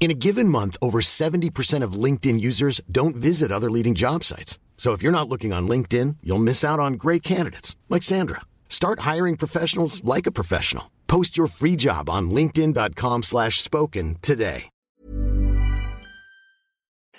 [0.00, 4.58] In a given month, over 70% of LinkedIn users don't visit other leading job sites.
[4.76, 8.42] So if you're not looking on LinkedIn, you'll miss out on great candidates like Sandra.
[8.68, 10.90] Start hiring professionals like a professional.
[11.08, 14.70] Post your free job on linkedin.com slash spoken today.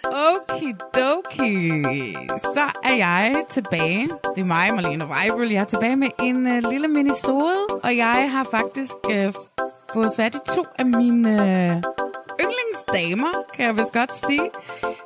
[0.05, 1.83] Okidoki.
[2.39, 4.09] Så er jeg tilbage.
[4.35, 5.51] Det er mig, Marlene Weibel.
[5.51, 9.33] Jeg er tilbage med en uh, lille minisode, og jeg har faktisk uh,
[9.93, 11.81] fået fat i to af mine uh,
[12.43, 14.51] yndlingsdamer, kan jeg vist godt sige.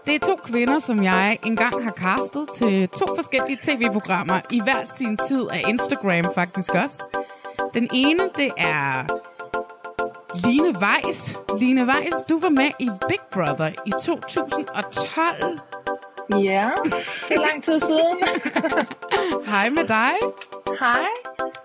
[0.06, 4.86] Det er to kvinder, som jeg engang har castet til to forskellige tv-programmer i hver
[4.98, 7.04] sin tid af Instagram faktisk også.
[7.73, 9.04] Den ene, det er
[10.48, 11.38] Line Weiss.
[11.59, 15.72] Line Weiss, du var med i Big Brother i 2012.
[16.31, 16.69] Ja,
[17.29, 18.17] det er lang tid siden.
[19.52, 20.13] Hej med dig.
[20.80, 21.05] Hej.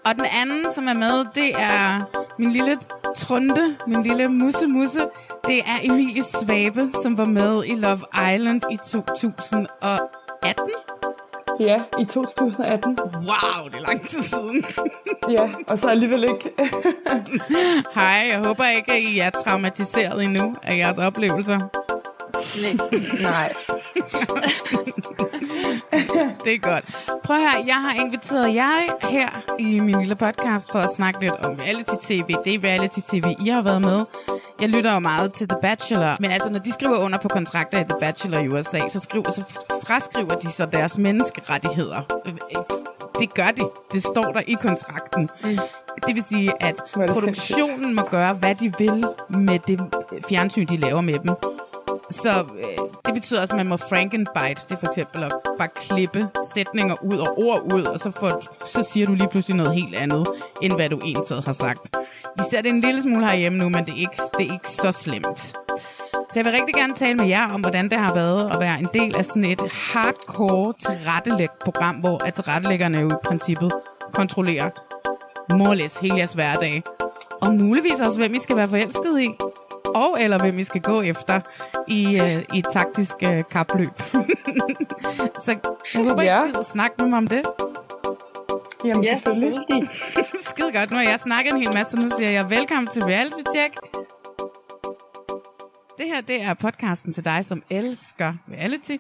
[0.05, 2.01] Og den anden, som er med, det er
[2.39, 2.79] min lille
[3.17, 5.01] trunde, min lille musse-musse.
[5.47, 8.01] Det er Emilie Svabe, som var med i Love
[8.35, 10.71] Island i 2018.
[11.61, 12.99] Ja, i 2018.
[13.15, 14.65] Wow, det er lang tid siden.
[15.31, 16.53] Ja, og så alligevel ikke.
[17.95, 21.59] Hej, jeg håber ikke, at I er traumatiseret endnu af jeres oplevelser.
[23.23, 23.53] Nej.
[26.45, 26.85] Det er godt.
[27.25, 29.29] Prøv at høre, jeg har inviteret jer her
[29.59, 32.35] i min lille podcast for at snakke lidt om reality-tv.
[32.45, 34.05] Det er reality-tv, I har været med.
[34.61, 37.81] Jeg lytter jo meget til The Bachelor, men altså når de skriver under på kontrakter
[37.81, 39.43] i The Bachelor i USA, så, skriver, så
[39.87, 42.01] fraskriver de så deres menneskerettigheder.
[43.19, 43.63] Det gør de.
[43.93, 45.31] Det står der i kontrakten.
[46.07, 49.81] Det vil sige, at det produktionen må gøre, hvad de vil med det
[50.29, 51.31] fjernsyn, de laver med dem.
[52.11, 54.63] Så øh, det betyder også, at man må frankenbite.
[54.69, 58.65] Det er for eksempel at bare klippe sætninger ud og ord ud, og så, får,
[58.67, 60.27] så siger du lige pludselig noget helt andet,
[60.63, 61.97] end hvad du egentlig har sagt.
[62.39, 64.71] Vi ser det en lille smule herhjemme nu, men det er, ikke, det er ikke
[64.71, 65.39] så slemt.
[66.31, 68.79] Så jeg vil rigtig gerne tale med jer om, hvordan det har været at være
[68.79, 73.73] en del af sådan et hardcore tilrettelægt program, hvor at tilrettelæggerne jo i princippet
[74.13, 74.71] kontrollerer
[75.57, 76.83] more hele jeres hverdag.
[77.41, 79.29] Og muligvis også, hvem I skal være forelsket i.
[79.99, 81.41] Og eller hvem I skal gå efter
[81.89, 83.91] i, øh, i et taktisk øh, kapløb.
[85.45, 85.59] så
[85.95, 86.45] jeg håber, Ja.
[86.45, 87.43] I gider snakke med mig om det.
[88.85, 89.61] Jamen Ja, selvfølgelig.
[90.51, 90.91] Skide godt.
[90.91, 93.75] Nu har jeg snakket en hel masse, så nu siger jeg velkommen til Reality Check.
[95.99, 98.97] Det her, det er podcasten til dig, som elsker reality,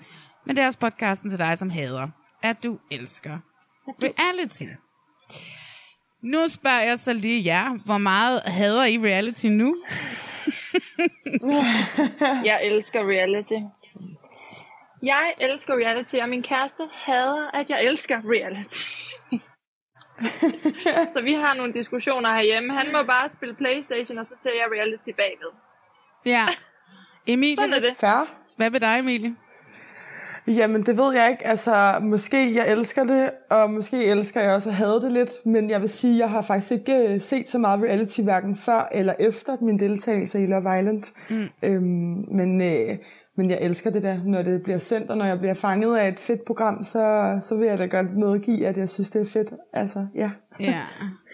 [0.47, 2.09] men det er også podcasten til dig, som hader,
[2.43, 3.39] at du elsker
[4.03, 4.65] reality.
[6.23, 9.77] Nu spørger jeg så lige jer, hvor meget hader I reality nu?
[12.51, 13.59] Jeg elsker reality.
[15.03, 18.85] Jeg elsker reality, og min kæreste hader, at jeg elsker reality.
[21.15, 22.75] så vi har nogle diskussioner herhjemme.
[22.75, 25.53] Han må bare spille Playstation, og så ser jeg reality bagved.
[26.27, 26.47] Ja.
[27.27, 27.97] Emilie, Sådan er det.
[27.97, 28.27] Færre.
[28.57, 29.37] hvad med dig, Emilie?
[30.49, 31.47] Jamen, det ved jeg ikke.
[31.47, 35.31] Altså, måske jeg elsker det, og måske elsker jeg også at have det lidt.
[35.45, 38.89] Men jeg vil sige, jeg har faktisk ikke øh, set så meget reality, hverken før
[38.93, 41.03] eller efter min deltagelse i Love Island.
[41.31, 41.49] Mm.
[41.63, 42.97] Øhm, men, øh,
[43.37, 46.09] men jeg elsker det der, når det bliver sendt, og når jeg bliver fanget af
[46.09, 49.27] et fedt program, så, så vil jeg da godt medgive, at jeg synes, det er
[49.33, 49.53] fedt.
[49.73, 50.31] Altså, ja.
[50.61, 50.83] Ja.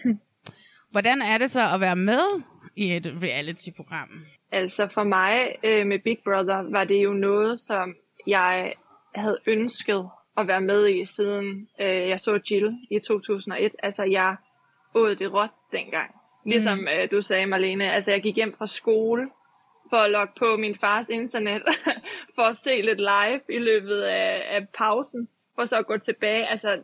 [0.91, 2.41] Hvordan er det så at være med
[2.75, 4.09] i et reality-program?
[4.51, 7.95] Altså for mig øh, med Big Brother var det jo noget, som
[8.27, 8.73] jeg
[9.17, 13.71] havde ønsket at være med i, siden øh, jeg så Jill i 2001.
[13.83, 14.35] Altså jeg
[14.95, 16.15] åd det råt dengang.
[16.45, 17.91] Ligesom øh, du sagde, Marlene.
[17.91, 19.29] Altså jeg gik hjem fra skole
[19.89, 21.61] for at logge på min fars internet,
[22.35, 26.47] for at se lidt live i løbet af, af pausen, for så at gå tilbage.
[26.47, 26.81] Altså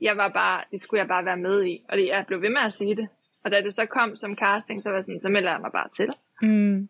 [0.00, 1.84] jeg var bare, det skulle jeg bare være med i.
[1.88, 3.08] Og det, jeg blev ved med at sige det.
[3.44, 5.72] Og da det så kom som casting, så var jeg sådan, så melder jeg mig
[5.72, 6.14] bare til.
[6.42, 6.88] Mm.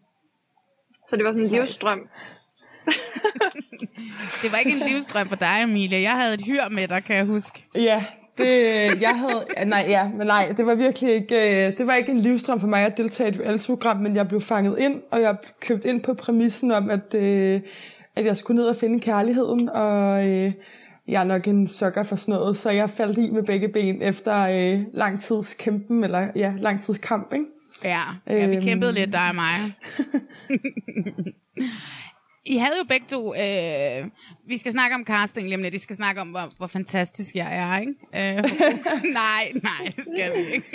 [1.09, 2.03] Så det var sådan en livsdrøm.
[4.43, 6.01] Det var ikke en livsdrøm for dig, Emilie.
[6.03, 7.67] Jeg havde et hyr med dig, kan jeg huske.
[7.75, 8.05] Ja,
[8.39, 8.47] Det,
[9.01, 12.19] jeg havde, nej, ja, men nej, det var virkelig ikke, øh, det var ikke en
[12.21, 15.37] livstrøm for mig at deltage i et reality-program, men jeg blev fanget ind, og jeg
[15.61, 17.61] købte ind på præmissen om, at, øh,
[18.17, 20.53] at jeg skulle ned og finde kærligheden, og øh,
[21.09, 24.03] jeg er nok en sukker for sådan noget, så jeg faldt i med begge ben
[24.03, 24.39] efter
[24.75, 27.45] øh, lang tids kæmpen, eller ja, lang tids kamp, ikke?
[27.85, 28.65] Ja, ja vi Øhm.
[28.65, 29.55] kæmpede lidt, dig og mig.
[32.47, 34.09] I havde jo begge to, øh,
[34.47, 37.35] vi skal snakke om casting lige om lidt, I skal snakke om, hvor, hvor fantastisk
[37.35, 37.93] jeg er, ikke?
[38.15, 38.45] Øh,
[39.23, 40.67] nej, nej, skal vi ikke.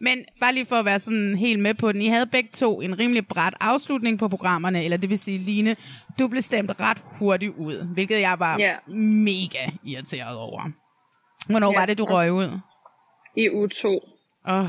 [0.00, 2.80] Men bare lige for at være sådan helt med på den, I havde begge to
[2.80, 5.76] en rimelig bræt afslutning på programmerne, eller det vil sige, Line,
[6.18, 8.74] du blev stemt ret hurtigt ud, hvilket jeg var Ja.
[8.94, 10.70] mega irriteret over.
[11.50, 11.78] Hvornår Ja.
[11.78, 12.58] var det, du røg ud?
[13.36, 13.88] I uge 2.
[13.88, 14.64] Åh, oh,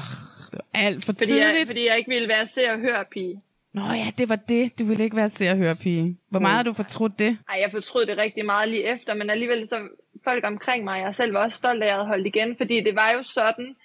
[0.52, 1.58] det var alt for Fordi tidligt.
[1.60, 3.42] jeg, fordi jeg ikke ville være se og høre pige.
[3.74, 4.80] Nå ja, det var det.
[4.80, 6.18] Du ville ikke være se og høre pige.
[6.30, 7.38] Hvor meget har du fortrudt det?
[7.50, 9.80] Ej, jeg fortrød det rigtig meget lige efter, men alligevel så
[10.24, 12.82] folk omkring mig, jeg selv var også stolt af, at jeg havde holdt igen, fordi
[12.84, 13.76] det var jo sådan,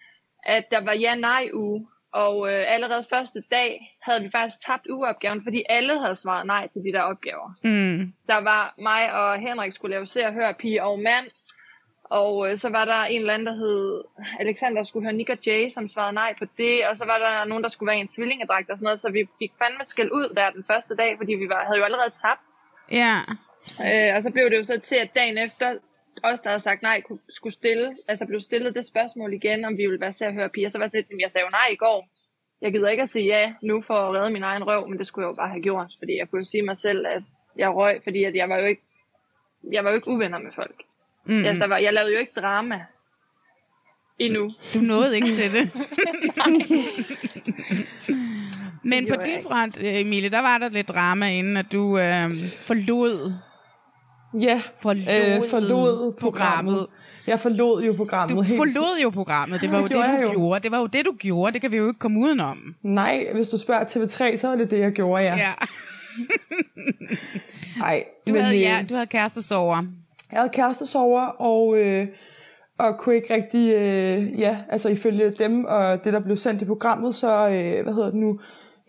[0.46, 5.42] at der var ja-nej uge, og øh, allerede første dag havde vi faktisk tabt ugeopgaven,
[5.44, 7.48] fordi alle havde svaret nej til de der opgaver.
[7.64, 8.12] Mm.
[8.26, 11.26] Der var mig og Henrik skulle lave se og høre pige og mand,
[12.04, 14.04] og øh, så var der en eller anden, der hed
[14.40, 17.18] Alexander, der skulle høre Nick og Jay, som svarede nej på det, og så var
[17.18, 20.10] der nogen, der skulle være en tvillingedragt og sådan noget, så vi fik fandme skæld
[20.12, 22.48] ud der den første dag, fordi vi var, havde jo allerede tabt.
[22.92, 23.16] Ja.
[23.86, 25.74] Øh, og så blev det jo så til, at dagen efter,
[26.22, 29.76] os der havde sagt nej, kunne, skulle stille, altså blev stillet det spørgsmål igen, om
[29.78, 30.68] vi ville være se og høre piger.
[30.68, 32.08] Så var sådan lidt, "Jamen, jeg sagde jo nej i går.
[32.60, 35.06] Jeg gider ikke at sige ja nu for at redde min egen røv, men det
[35.06, 37.22] skulle jeg jo bare have gjort, fordi jeg kunne jo sige mig selv, at
[37.56, 38.82] jeg røg, fordi at jeg var jo ikke,
[39.72, 40.82] jeg var jo ikke uvenner med folk.
[41.26, 41.44] Mm.
[41.44, 42.81] Altså, jeg, var, jeg lavede jo ikke drama
[44.19, 44.43] endnu.
[44.75, 45.73] Du nåede ikke til det.
[48.87, 51.73] Men på gjorde jeg din front, øh, Emilie, der var der lidt drama, inden at
[51.73, 52.31] du øh,
[52.61, 53.32] forlod,
[54.41, 56.19] Ja, forlod, øh, forlod programmet.
[56.21, 56.87] programmet.
[57.26, 58.56] Jeg forlod jo programmet Du helt.
[58.59, 59.61] forlod jo programmet.
[59.62, 60.31] Det var Det jo det, du jo.
[60.31, 60.62] gjorde.
[60.62, 61.53] Det var jo det, du gjorde.
[61.53, 62.75] Det kan vi jo ikke komme udenom.
[62.82, 65.37] Nej, hvis du spørger TV3, så er det det, jeg gjorde, ja.
[65.37, 65.53] Ja.
[67.79, 69.82] Nej, Du, men, havde, øh, ja, du havde kærestesover.
[70.34, 72.06] Jeg havde kærestesover, og, øh,
[72.78, 76.64] og kunne ikke rigtig, øh, ja, altså ifølge dem og det, der blev sendt i
[76.64, 78.38] programmet, så, øh, hvad hedder det nu,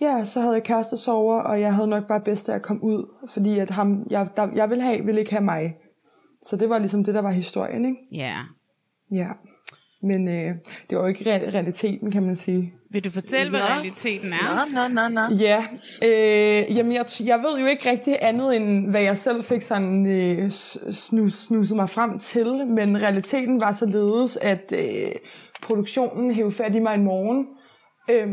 [0.02, 3.14] ja, så havde jeg kærestesover, og jeg havde nok bare bedst af at komme ud,
[3.34, 5.78] fordi at ham, jeg, der, jeg ville have, ville ikke have mig.
[6.42, 7.98] Så det var ligesom det, der var historien, ikke?
[8.12, 8.36] Ja.
[9.12, 9.30] Ja.
[10.04, 10.56] Men øh,
[10.90, 12.74] det var jo ikke re- realiteten, kan man sige.
[12.96, 14.66] Vil du fortælle, hvad realiteten er?
[14.72, 15.36] Nå, nå, nå, nå.
[15.36, 15.64] Ja,
[16.04, 20.06] øh, jamen jeg, jeg ved jo ikke rigtig andet, end hvad jeg selv fik sådan
[20.06, 20.52] øh,
[20.92, 25.12] snus, snuset mig frem til, men realiteten var således, at øh,
[25.62, 27.48] produktionen hævde fat i mig en morgen,
[28.10, 28.28] øh,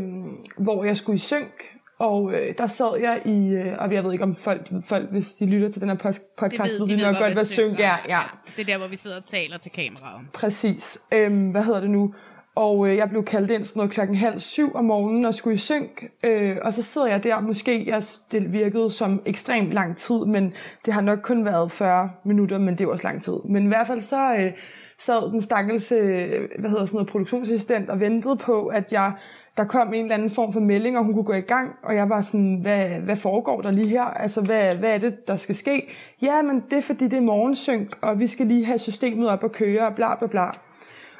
[0.57, 1.63] hvor jeg skulle i synk,
[1.99, 5.33] og øh, der sad jeg i, øh, og jeg ved ikke om folk, folk hvis
[5.33, 5.95] de lytter til den her
[6.37, 7.97] podcast, ved, de nok godt, hvad synk er.
[8.09, 8.21] Ja,
[8.55, 10.21] Det er der, hvor vi sidder og taler til kameraet.
[10.33, 10.99] Præcis.
[11.11, 12.13] Øhm, hvad hedder det nu?
[12.55, 15.55] Og øh, jeg blev kaldt ind sådan noget klokken halv syv om morgenen og skulle
[15.55, 16.03] i synk.
[16.23, 20.53] Øh, og så sidder jeg der, måske, jeg, det virkede som ekstremt lang tid, men
[20.85, 23.35] det har nok kun været 40 minutter, men det er også lang tid.
[23.45, 24.51] Men i hvert fald så øh,
[24.97, 26.29] sad den stakkels, øh,
[26.59, 29.13] hvad hedder sådan noget, produktionsassistent og ventede på, at jeg
[29.57, 31.95] der kom en eller anden form for melding, og hun kunne gå i gang, og
[31.95, 34.03] jeg var sådan, hvad, hvad foregår der lige her?
[34.03, 35.93] Altså, hvad, hvad er det, der skal ske?
[36.21, 39.43] Ja, men det er fordi, det er morgensynk, og vi skal lige have systemet op
[39.43, 40.45] at køre, og bla bla bla.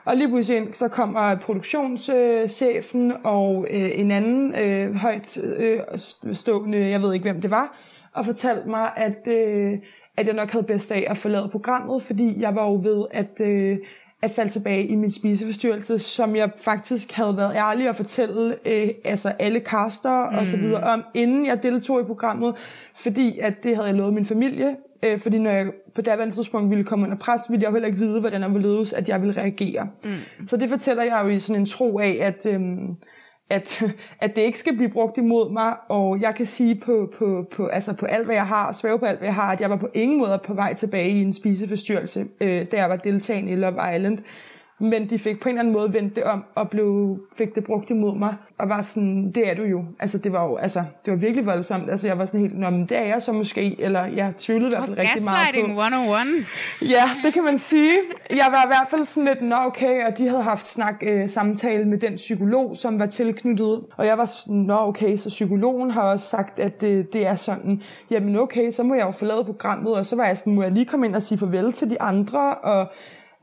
[0.05, 5.79] Og lige pludselig ind, så kommer produktionschefen og øh, en anden øh, højt øh,
[6.33, 7.77] stående, jeg ved ikke hvem det var,
[8.13, 9.77] og fortalte mig, at, øh,
[10.17, 13.41] at jeg nok havde bedst af at forlade programmet, fordi jeg var jo ved at,
[13.41, 13.77] øh,
[14.21, 18.89] at falde tilbage i min spiseforstyrrelse, som jeg faktisk havde været ærlig at fortælle øh,
[19.05, 20.37] altså alle caster mm.
[20.37, 22.55] og så videre om, inden jeg deltog i programmet,
[22.95, 26.69] fordi at det havde jeg lovet min familie, øh, fordi når jeg på daværende tidspunkt
[26.69, 29.09] ville komme under pres, ville jeg jo heller ikke vide, hvordan jeg ville ledes, at
[29.09, 29.87] jeg ville reagere.
[30.03, 30.47] Mm.
[30.47, 32.95] Så det fortæller jeg jo i sådan en tro af, at, øhm,
[33.49, 33.83] at,
[34.21, 37.67] at det ikke skal blive brugt imod mig, og jeg kan sige på, på, på,
[37.67, 39.75] altså på alt, hvad jeg har, svæve på alt, hvad jeg har, at jeg var
[39.75, 43.55] på ingen måde på vej tilbage i en spiseforstyrrelse, øh, da jeg var deltagende i
[43.55, 44.17] Love Island.
[44.83, 47.63] Men de fik på en eller anden måde vendt det om, og blev, fik det
[47.63, 49.85] brugt imod mig, og var sådan, det er du jo.
[49.99, 51.89] Altså, det var jo, altså, det var virkelig voldsomt.
[51.89, 54.67] Altså, jeg var sådan helt, nå, men det er jeg så måske, eller jeg tvivlede
[54.67, 55.45] i hvert fald rigtig meget på.
[55.45, 56.89] Gaslighting 101.
[56.89, 57.93] Ja, det kan man sige.
[58.29, 61.29] Jeg var i hvert fald sådan lidt, nå okay, og de havde haft snak øh,
[61.29, 63.83] samtale med den psykolog, som var tilknyttet.
[63.97, 67.35] Og jeg var sådan, nå okay, så psykologen har også sagt, at øh, det er
[67.35, 69.93] sådan, jamen okay, så må jeg jo forlade programmet.
[69.93, 72.01] Og så var jeg sådan, må jeg lige komme ind og sige farvel til de
[72.01, 72.87] andre, og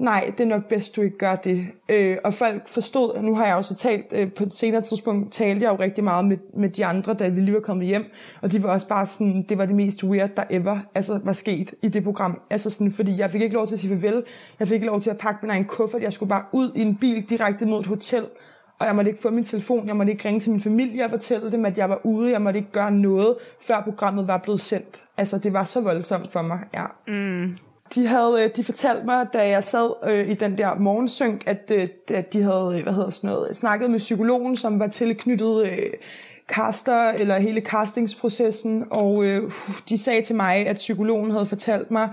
[0.01, 1.67] nej, det er nok bedst, du ikke gør det.
[1.89, 5.33] Øh, og folk forstod, og nu har jeg også talt, øh, på et senere tidspunkt
[5.33, 8.13] talte jeg jo rigtig meget med, med de andre, da vi lige var kommet hjem,
[8.43, 11.33] og de var også bare sådan, det var det mest weird, der ever altså, var
[11.33, 12.41] sket i det program.
[12.51, 14.23] Altså sådan, fordi jeg fik ikke lov til at sige farvel,
[14.59, 16.81] jeg fik ikke lov til at pakke min egen kuffert, jeg skulle bare ud i
[16.81, 18.25] en bil direkte mod et hotel,
[18.79, 21.11] og jeg måtte ikke få min telefon, jeg måtte ikke ringe til min familie og
[21.11, 24.61] fortælle dem, at jeg var ude, jeg måtte ikke gøre noget, før programmet var blevet
[24.61, 25.03] sendt.
[25.17, 26.85] Altså, det var så voldsomt for mig, ja.
[27.07, 27.57] Mm.
[27.95, 31.73] De, havde, øh, de fortalte mig, da jeg sad øh, i den der morgensynk, at,
[31.75, 35.67] øh, at de havde øh, hvad hedder sådan noget, snakket med psykologen, som var tilknyttet
[35.67, 35.93] øh,
[36.49, 39.51] caster, eller hele castingsprocessen, og øh,
[39.89, 42.09] de sagde til mig, at psykologen havde fortalt mig,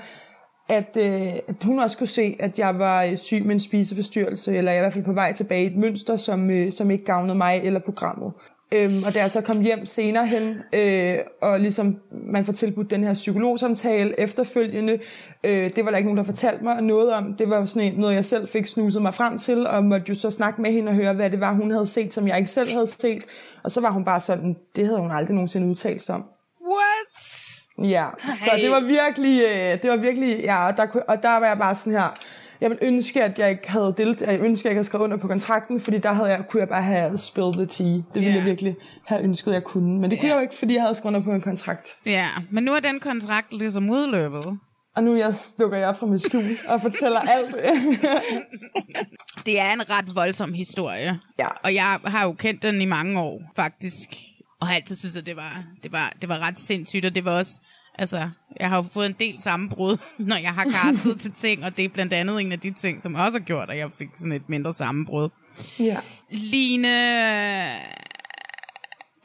[0.69, 4.57] at, øh, at hun også kunne se, at jeg var øh, syg med en spiseforstyrrelse,
[4.57, 7.05] eller jeg i hvert fald på vej tilbage i et mønster, som, øh, som ikke
[7.05, 8.34] gavnede mig eller programmet.
[8.71, 12.91] Øhm, og da jeg så kom hjem senere hen, øh, og ligesom man får tilbudt
[12.91, 15.00] den her psykologsamtale efterfølgende,
[15.43, 17.33] øh, det var der ikke nogen, der fortalte mig noget om.
[17.33, 20.31] Det var sådan noget, jeg selv fik snuset mig frem til, og måtte jo så
[20.31, 22.71] snakke med hende og høre, hvad det var, hun havde set, som jeg ikke selv
[22.71, 23.24] havde set.
[23.63, 26.25] Og så var hun bare sådan, det havde hun aldrig nogensinde udtalt sig om.
[26.67, 27.89] What?
[27.89, 31.47] Ja, så det var virkelig, øh, det var virkelig, ja, og der, og der var
[31.47, 32.17] jeg bare sådan her,
[32.61, 35.17] jeg ville ønske, at jeg ikke havde delt, jeg ønske, at jeg havde skrevet under
[35.17, 37.85] på kontrakten, fordi der havde jeg, kunne jeg bare have spillet the tea.
[37.87, 38.35] Det ville Ja.
[38.35, 38.75] jeg virkelig
[39.07, 40.01] have ønsket, at jeg kunne.
[40.01, 41.89] Men det kunne jeg jo ikke, fordi jeg havde skrevet under på en kontrakt.
[42.05, 44.45] Ja, men nu er den kontrakt ligesom udløbet.
[44.95, 47.55] Og nu jeg slukker jeg fra mit skjul og fortæller alt.
[49.45, 51.19] Det er en ret voldsom historie.
[51.39, 51.47] Ja.
[51.63, 54.09] Og jeg har jo kendt den i mange år, faktisk.
[54.61, 57.25] Og har altid synes, at det var, det, var, det var ret sindssygt, og det
[57.25, 57.51] var også...
[57.97, 61.77] Altså, jeg har jo fået en del sammenbrud, når jeg har castet til ting, og
[61.77, 64.09] det er blandt andet en af de ting, som også har gjort, at jeg fik
[64.15, 65.29] sådan et mindre sammenbrud.
[65.79, 65.97] ja.
[66.29, 66.87] Line,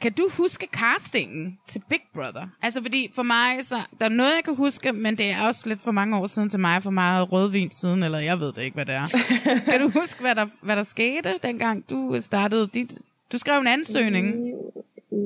[0.01, 2.47] kan du huske castingen til Big Brother?
[2.61, 5.69] Altså, fordi for mig, så, der er noget, jeg kan huske, men det er også
[5.69, 8.61] lidt for mange år siden til mig, for meget rødvin siden, eller jeg ved det
[8.61, 9.07] ikke, hvad det er.
[9.71, 12.93] kan du huske, hvad der, hvad der skete, dengang du startede dit...
[13.31, 14.35] Du skrev en ansøgning.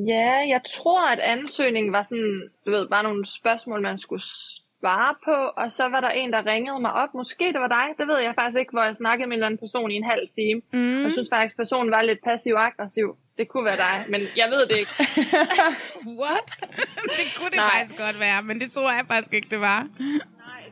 [0.07, 4.23] Ja, jeg tror, at ansøgningen var sådan, du ved, bare nogle spørgsmål, man skulle
[4.79, 7.13] svare på, og så var der en, der ringede mig op.
[7.13, 9.45] Måske det var dig, det ved jeg faktisk ikke, hvor jeg snakkede med en eller
[9.45, 10.61] anden person i en halv time.
[10.73, 11.03] Mm.
[11.03, 13.07] Jeg synes faktisk, at personen var lidt passiv-aggressiv.
[13.37, 14.91] Det kunne være dig, men jeg ved det ikke.
[16.21, 16.47] What?
[17.19, 17.69] det kunne det Nej.
[17.69, 19.87] faktisk godt være, men det tror jeg faktisk ikke, det var.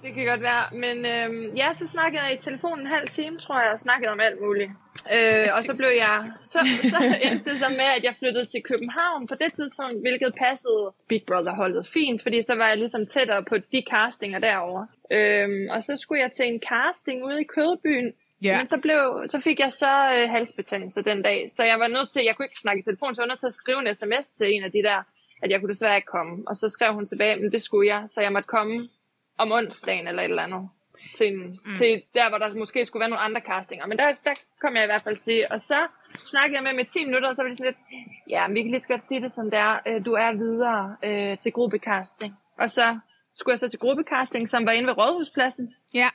[0.05, 0.63] Det kan godt være.
[0.83, 4.11] Men øhm, ja, så snakkede jeg i telefonen en halv time, tror jeg, og snakkede
[4.11, 4.71] om alt muligt.
[5.13, 6.17] Øh, og så blev jeg,
[6.53, 6.59] så,
[6.93, 10.83] så endte det så med, at jeg flyttede til København på det tidspunkt, hvilket passede
[11.09, 14.87] Big Brother-holdet fint, fordi så var jeg ligesom tættere på de castinger derovre.
[15.17, 18.57] Øhm, og så skulle jeg til en casting ude i Kødbyen, Ja.
[18.57, 22.09] Men så, blev, så fik jeg så øh, halsbetændelse den dag, så jeg var nødt
[22.11, 23.93] til, jeg kunne ikke snakke i telefon, så jeg var nødt til at skrive en
[23.95, 24.99] sms til en af de der,
[25.43, 26.43] at jeg kunne desværre ikke komme.
[26.47, 28.89] Og så skrev hun tilbage, men det skulle jeg, så jeg måtte komme
[29.37, 30.69] om onsdagen eller et eller andet.
[31.15, 31.75] Til, en, mm.
[31.77, 33.85] til der, hvor der måske skulle være nogle andre castinger.
[33.87, 35.45] Men der, der kom jeg i hvert fald til.
[35.51, 38.47] Og så snakkede jeg med med 10 minutter, og så var det sådan lidt, ja,
[38.47, 39.79] vi kan lige så godt sige det som det er.
[39.87, 42.33] Øh, Du er videre øh, til gruppecasting.
[42.59, 42.99] Og så
[43.35, 46.07] skulle jeg så til gruppecasting, som var inde ved Rådhuspladsen Ja,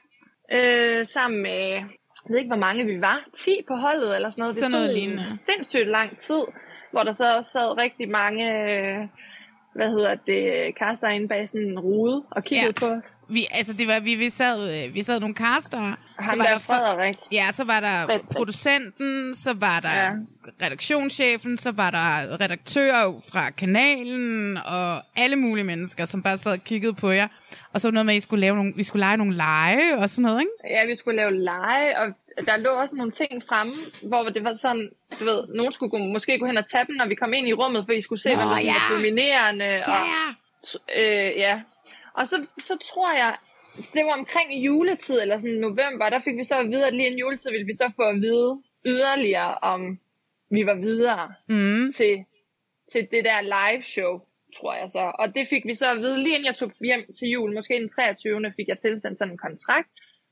[0.53, 1.69] øh, sammen med,
[2.25, 4.55] jeg ved ikke, hvor mange vi var, 10 på holdet eller sådan noget.
[4.55, 5.25] Det Sådan noget tog lignende.
[5.25, 6.43] sindssygt lang tid,
[6.91, 9.09] hvor der så også sad rigtig mange, øh,
[9.73, 12.87] hvad hedder det, kaster inde bag sådan en rude og kiggede Ja.
[12.87, 13.17] på os.
[13.31, 15.79] Vi, altså det var, vi, vi, sad, øh, vi sad nogle caster.
[16.19, 17.17] Ham der Frederik.
[17.33, 18.23] Ja, så var der Frederik.
[18.29, 20.11] producenten, så var der Ja.
[20.67, 26.65] redaktionschefen, så var der redaktører fra kanalen, og alle mulige mennesker, som bare sad og
[26.65, 27.29] kiggede på jer.
[27.75, 29.99] Og så var noget med, at I skulle lave nogle, vi skulle lege nogle lege
[29.99, 30.77] og sådan noget, ikke?
[30.77, 32.07] Ja, vi skulle lave lege, og
[32.47, 33.73] der lå også nogle ting fremme,
[34.03, 34.89] hvor det var sådan,
[35.21, 37.49] du ved, nogen skulle gå, måske gå hen og tage dem, når vi kom ind
[37.49, 38.73] i rummet, for I skulle se, Nå, hvem der ja.
[38.73, 39.65] var dominerende.
[39.65, 40.07] Ja, Og,
[40.99, 41.61] øh, ja.
[42.21, 43.33] Og så, så tror jeg,
[43.95, 47.07] det var omkring juletid, eller sådan november, der fik vi så at vide, at lige
[47.07, 49.81] inden juletid ville vi så få at vide yderligere, om
[50.51, 51.93] vi var videre Mm.
[51.93, 52.15] til,
[52.93, 54.13] til det der live show,
[54.57, 55.13] tror jeg så.
[55.19, 57.75] Og det fik vi så at vide, lige inden jeg tog hjem til jul, måske
[57.81, 58.53] den 23.
[58.57, 59.89] fik jeg tilsendt sådan en kontrakt.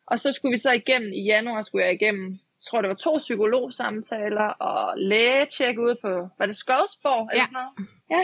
[0.07, 2.95] Og så skulle vi så igennem, i januar skulle jeg igennem, jeg tror det var
[2.95, 7.47] to psykologsamtaler og lægetjek ude på, var det Skodsborg eller Ja.
[7.47, 7.88] sådan noget?
[8.11, 8.23] Ja,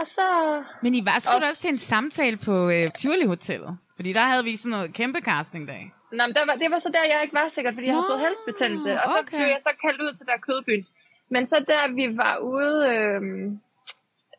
[0.00, 0.22] og så...
[0.82, 3.78] Men I var sgu Også- også til en samtale på øh, Tivoli Hotellet.
[3.96, 5.92] Fordi der havde vi sådan noget kæmpe castingdag.
[6.12, 8.06] Nå, men der var, det var så der, jeg ikke var sikkert, fordi jeg havde
[8.08, 9.02] Nå, fået halsbetændelse.
[9.02, 9.36] Og så okay.
[9.36, 10.86] blev jeg så kaldt ud til der kødbyen.
[11.30, 13.60] Men så der vi var ude, øhm,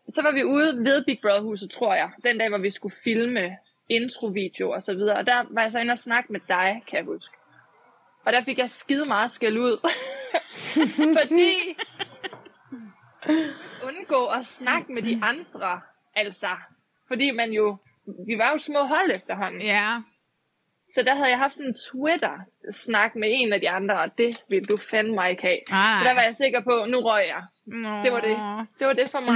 [0.10, 2.10] så var vi ude ved Big Brother huset, tror jeg.
[2.26, 3.58] Den dag, hvor vi skulle filme
[3.90, 5.18] introvideo og så videre.
[5.18, 7.36] Og der var jeg så inde og snakke med dig, kan jeg huske.
[8.26, 9.90] Og der fik jeg skide meget skæld ud.
[11.22, 11.54] fordi
[13.84, 15.82] undgå at snakke med de andre,
[16.16, 16.50] altså.
[17.08, 17.78] Fordi man jo,
[18.28, 19.62] vi var jo små hold efterhånden.
[19.62, 20.02] Ja.
[20.94, 24.44] Så der havde jeg haft sådan en Twitter-snak med en af de andre, og det
[24.50, 25.58] ville du fandme mig ikke have.
[25.70, 25.98] Nej.
[26.00, 27.44] Så der var jeg sikker på, nu røg jeg.
[27.66, 27.90] Nå.
[28.04, 28.38] Det var det.
[28.80, 29.36] Det var det for mig.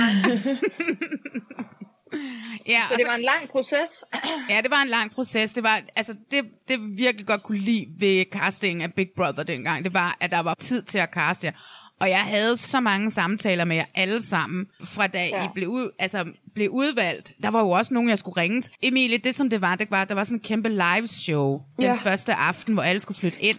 [2.67, 4.03] Ja, Så det var en lang proces.
[4.49, 5.53] Ja, det var en lang proces.
[5.53, 9.83] Det var, altså, det, det virkelig godt kunne lide ved casting af Big Brother dengang,
[9.83, 11.53] det var, at der var tid til at caste jer.
[12.01, 15.45] Og jeg havde så mange samtaler med jer alle sammen, fra da ja.
[15.45, 17.31] I blev, ud, altså, blev udvalgt.
[17.43, 18.71] Der var jo også nogen, jeg skulle ringe til.
[18.81, 21.85] Emilie, det som det var, det var, der var sådan en kæmpe live show den
[21.85, 21.93] Ja.
[21.93, 23.57] første aften, hvor alle skulle flytte ind.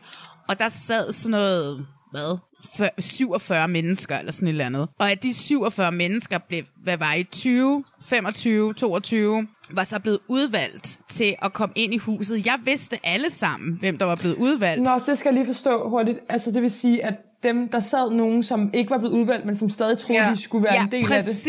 [0.48, 2.38] Og der sad sådan noget, hvad?
[2.76, 4.88] Før- 47 mennesker, eller sådan et eller andet.
[4.98, 10.18] Og at de 47 mennesker blev, hvad var I, 20, 25, 22, var så blevet
[10.28, 12.46] udvalgt til at komme ind i huset.
[12.46, 14.82] Jeg vidste alle sammen, hvem der var blevet udvalgt.
[14.82, 16.18] Nå, det skal jeg lige forstå hurtigt.
[16.28, 19.56] Altså, det vil sige, at dem, der sad nogen, som ikke var blevet udvalgt, men
[19.56, 20.30] som stadig troede, Ja.
[20.30, 21.28] de skulle være ja, en del præcis.
[21.28, 21.46] af det.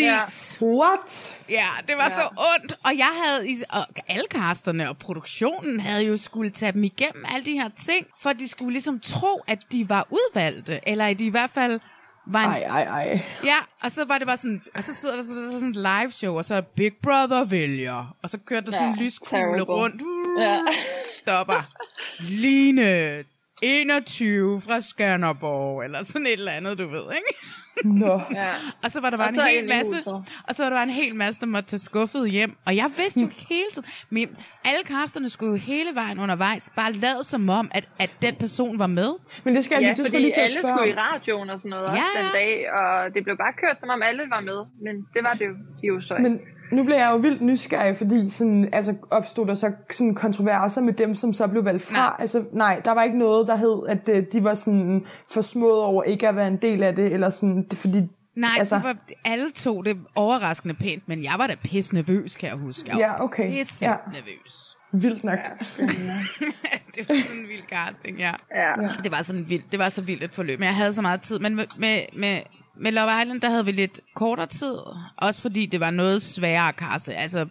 [0.61, 0.65] Ja.
[0.65, 1.39] What?
[1.49, 2.15] Ja, det var ja.
[2.15, 2.21] så
[2.61, 2.73] ondt.
[2.83, 7.25] Og jeg havde, i- og alle casterne og produktionen havde jo skulle tage dem igennem
[7.33, 11.19] alle de her ting, for de skulle ligesom tro, at de var udvalgte, eller at
[11.19, 11.79] de i hvert fald
[12.27, 13.21] var en Ej, ej, ej.
[13.45, 16.11] Ja, og så var det bare sådan, og så sidder der sådan, sådan et live
[16.11, 19.37] show, og så er Big Brother vælger, og så kørte der sådan en Ja, lyskugle
[19.43, 19.63] terrible.
[19.63, 20.59] rundt, uh, Ja.
[21.17, 21.63] stopper.
[22.19, 23.23] Line,
[23.61, 27.39] 21 fra Skørnerborg, eller sådan et eller andet, du ved, ikke?
[27.83, 28.21] Nå.
[28.35, 28.49] Ja.
[28.83, 30.13] Og så var der bare en hel masse, huset.
[30.47, 32.55] og så var der bare en hel masse, der måtte tage skuffet hjem.
[32.65, 36.91] Og jeg vidste jo hele tiden, men alle casterne skulle jo hele vejen undervejs bare
[36.91, 39.09] lade som om, at, at den person var med.
[39.43, 40.77] Men det skal jeg Ja, lige, du fordi lige til at alle spørge.
[40.77, 42.39] skulle i radioen og sådan noget også Ja, den ja.
[42.39, 44.59] dag, og det blev bare kørt, som om alle var med.
[44.85, 45.55] Men det var det jo,
[45.95, 46.29] jo så ikke.
[46.29, 46.39] Men
[46.75, 50.93] nu bliver jeg jo vildt nysgerrig, fordi sådan, altså, opstod der så sådan kontroverser med
[50.93, 51.95] dem, som så blev valgt fra.
[51.95, 52.15] Nej.
[52.19, 56.03] Altså, nej, der var ikke noget, der hed, at øh, de var sådan forsmået over
[56.03, 58.01] ikke at være en del af det, eller sådan, det, fordi...
[58.35, 62.35] Nej, altså, det var, alle to det overraskende pænt, men jeg var da pisse nervøs,
[62.35, 62.89] kan jeg huske.
[62.89, 63.51] Jeg Ja, okay.
[63.51, 63.95] Pisse Ja.
[64.07, 64.75] nervøs.
[64.91, 65.39] Vildt nok.
[66.95, 68.33] det var sådan en vild casting, ja.
[68.55, 68.73] Ja.
[69.03, 71.21] Det var sådan vildt, det var så vildt et forløb, men jeg havde så meget
[71.21, 71.39] tid.
[71.39, 72.37] Men med, med, med,
[72.77, 74.75] med Love Island, der havde vi lidt kortere tid,
[75.17, 77.13] også fordi det var noget sværere at kaste.
[77.13, 77.45] Altså,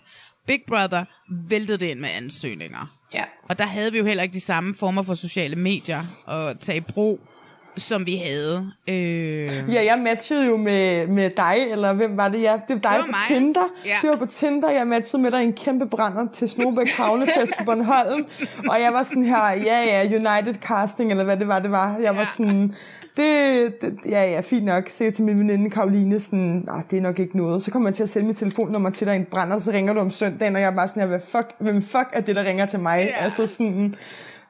[0.46, 1.04] Big Brother
[1.48, 2.90] væltede det ind med ansøgninger.
[3.14, 3.22] Ja.
[3.48, 5.98] Og der havde vi jo heller ikke de samme former for sociale medier
[6.28, 7.20] at tage i brug,
[7.76, 8.72] som vi havde.
[8.88, 8.94] Øh,
[9.72, 12.42] Ja, jeg matchede jo med, med dig, eller hvem var det?
[12.42, 13.20] Ja, det var dig Det var på mig.
[13.28, 13.60] Tinder.
[13.86, 13.98] Ja.
[14.02, 17.52] Det var på Tinder, jeg matchede med dig i en kæmpe brænder til Snobæk Havnefest
[17.58, 18.26] på Bornholm.
[18.68, 21.96] Og jeg var sådan her, ja ja, United Casting, eller hvad det var, det var.
[22.02, 22.26] Jeg var Ja.
[22.26, 22.74] sådan,
[23.16, 24.88] det, det, ja ja, fint nok.
[24.88, 27.62] Se til min veninde Karoline, sådan, nej, det er nok ikke noget.
[27.62, 30.00] Så kommer jeg til at sende mit telefonnummer til dig en brænder, så ringer du
[30.00, 32.44] om søndagen, og jeg er bare sådan her, hvad fuck, hvem fuck er det, der
[32.44, 33.04] ringer til mig?
[33.04, 33.24] Ja.
[33.24, 33.94] Altså sådan,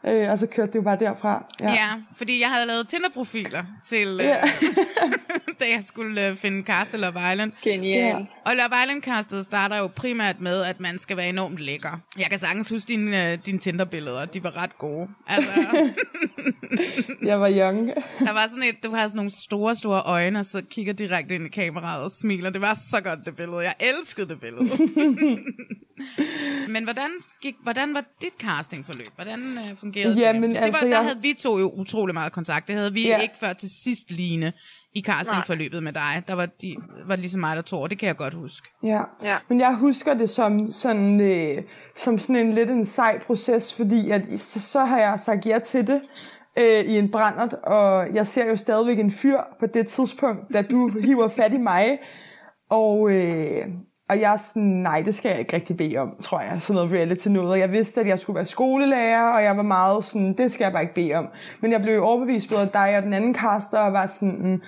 [0.07, 1.45] øh, og så kørte det jo bare derfra.
[1.61, 1.73] Ja.
[1.73, 4.37] ja, fordi jeg havde lavet Tinder-profiler til, øh, Ja.
[5.61, 7.53] da jeg skulle øh, finde cast i Love Island.
[7.63, 8.27] Genial.
[8.45, 12.01] Og Love Island-castet starter jo primært med, at man skal være enormt lækker.
[12.19, 14.25] Jeg kan sagtens huske dine, øh, dine Tinder-billeder.
[14.25, 15.09] De var ret gode.
[15.27, 15.51] Altså,
[17.23, 17.87] Jeg var young.
[18.19, 21.35] der var sådan et, du har sådan nogle store, store øjne, og så kigger direkte
[21.35, 22.51] ind i kameraet og smiler.
[22.51, 23.59] Det var så godt, det billede.
[23.61, 24.65] Jeg elskede det billede.
[26.75, 27.11] Men hvordan,
[27.43, 29.07] gik, hvordan var dit castingforløb?
[29.15, 30.51] Hvordan øh, fungerede Jamen, det?
[30.51, 32.67] det altså, var, der jeg- havde vi to jo utrolig meget kontakt.
[32.69, 33.19] Det havde vi Ja.
[33.21, 34.53] ikke før til sidst, Line,
[34.95, 36.23] i castingforløbet med dig.
[36.27, 36.77] Der var, de,
[37.07, 37.91] var det ligesom mig, der tog.
[37.91, 38.69] Det kan jeg godt huske.
[38.83, 39.01] Ja.
[39.25, 39.37] Ja.
[39.49, 41.63] men jeg husker det som sådan, øh,
[41.97, 45.59] som sådan en lidt en sej proces, fordi at, så, så har jeg sagt ja
[45.59, 46.01] til det
[46.59, 50.63] øh, i en brændert, og jeg ser jo stadigvæk en fyr på det tidspunkt, da
[50.63, 51.99] du hiver fat i mig,
[52.71, 53.65] og, øh,
[54.09, 56.75] og jeg er sådan, nej, det skal jeg ikke rigtig bede om, tror jeg, sådan
[56.75, 60.05] noget reality noget, og jeg vidste, at jeg skulle være skolelærer, og jeg var meget
[60.05, 61.29] sådan, det skal jeg bare ikke bede om,
[61.61, 64.39] men jeg blev jo overbevist både af dig og den anden kaster, og var sådan,
[64.43, 64.63] mm,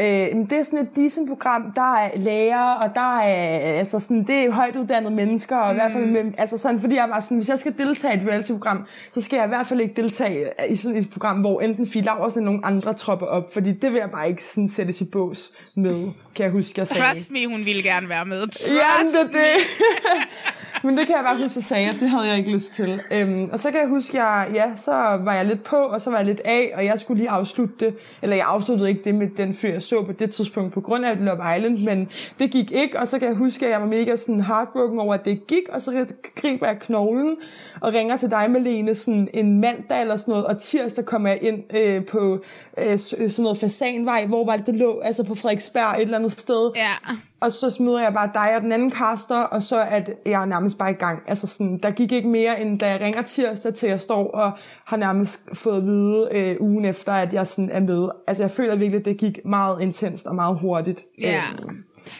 [0.00, 4.00] Øh, men det er sådan et decent program, der er lærer, og der er, altså
[4.00, 5.76] sådan, det er højt uddannede mennesker, og mm.
[5.76, 8.16] i hvert fald, med, altså sådan, fordi jeg var sådan, hvis jeg skal deltage i
[8.16, 11.60] et reality-program, så skal jeg i hvert fald ikke deltage i sådan et program, hvor
[11.60, 14.68] enten Fie Laursen eller nogen andre tropper op, fordi det vil jeg bare ikke sådan
[14.68, 17.06] sættes i bås med, kan jeg huske, jeg sagde.
[17.06, 18.40] Trust me, hun ville gerne være med.
[18.40, 19.40] Trust Ja, det det.
[20.84, 23.00] Men det kan jeg bare huske, at sagde, at det havde jeg ikke lyst til.
[23.10, 24.92] Øhm, og så kan jeg huske, at jeg, ja, så
[25.24, 27.74] var jeg lidt på, og så var jeg lidt af, og jeg skulle lige afslutte
[27.80, 27.94] det.
[28.22, 31.04] Eller jeg afsluttede ikke det med den fyr, jeg så på det tidspunkt på grund
[31.04, 32.98] af Love Island, men det gik ikke.
[32.98, 35.68] Og så kan jeg huske, at jeg var mega sådan heartbroken over, at det gik,
[35.72, 37.36] og så griber jeg knoglen
[37.80, 41.38] og ringer til dig, Malene, sådan en mandag eller sådan noget, og tirsdag kommer jeg
[41.42, 42.44] ind øh, på
[42.78, 46.32] øh, sådan noget fasanvej, hvor var det, det lå, altså på Frederiksberg et eller andet
[46.32, 46.70] sted.
[46.76, 47.14] Ja.
[47.40, 50.44] Og så smider jeg bare dig og den anden caster, og så det- jeg er
[50.46, 51.22] nærmest bare i gang.
[51.26, 54.52] Altså sådan, der gik ikke mere, end da jeg ringer tirsdag til, jeg står og
[54.84, 58.08] har nærmest fået at vide øh, ugen efter, at jeg sådan er med.
[58.26, 61.00] Altså jeg føler virkelig, at det gik meget intenst og meget hurtigt.
[61.20, 61.42] Ja.
[61.62, 61.66] Øhm,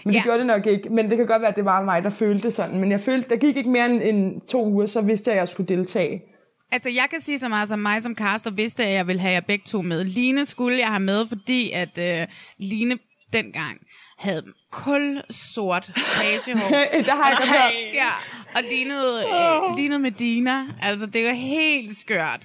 [0.04, 0.22] men det Ja.
[0.22, 0.88] gjorde det nok ikke.
[0.88, 2.78] Men det kan godt være, at det var mig, der følte det sådan.
[2.80, 5.40] Men jeg følte, der gik ikke mere end, end to uger, så vidste jeg, at
[5.40, 6.22] jeg skulle deltage.
[6.72, 9.32] Altså, jeg kan sige så meget som mig som caster vidste, at jeg ville have
[9.34, 10.04] jer begge to med.
[10.04, 12.26] Line skulle jeg have med, fordi at øh,
[12.58, 12.98] Line
[13.32, 13.78] dengang
[14.20, 16.68] havde kul sort pagehår.
[17.06, 17.72] det har jeg godt hørt.
[17.94, 18.10] Ja,
[18.56, 20.66] og lignede, øh, lignede Medina.
[20.82, 22.40] Altså, det var helt skørt.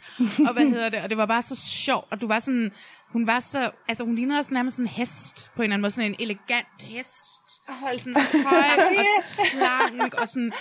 [0.47, 0.99] Og hvad hedder det?
[1.03, 2.05] Og det var bare så sjovt.
[2.11, 2.71] Og du var sådan...
[3.09, 3.71] Hun var så...
[3.88, 5.49] Altså, hun lignede også nærmest sådan en hest.
[5.55, 5.91] På en eller anden måde.
[5.91, 7.61] Sådan en elegant hest.
[7.67, 8.85] Og sådan høj
[9.17, 10.13] og slank.
[10.13, 10.53] Og sådan...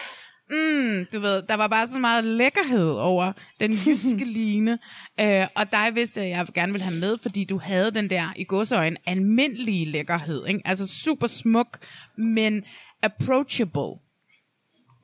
[0.51, 4.79] Mm, du ved, der var bare så meget lækkerhed over den jyske line.
[5.21, 8.11] Øh, og dig vidste jeg, at jeg gerne ville have med, fordi du havde den
[8.11, 10.47] der, i godsøjne, almindelige lækkerhed.
[10.47, 10.61] Ikke?
[10.65, 11.79] Altså super smuk,
[12.19, 12.63] men
[13.03, 14.01] approachable.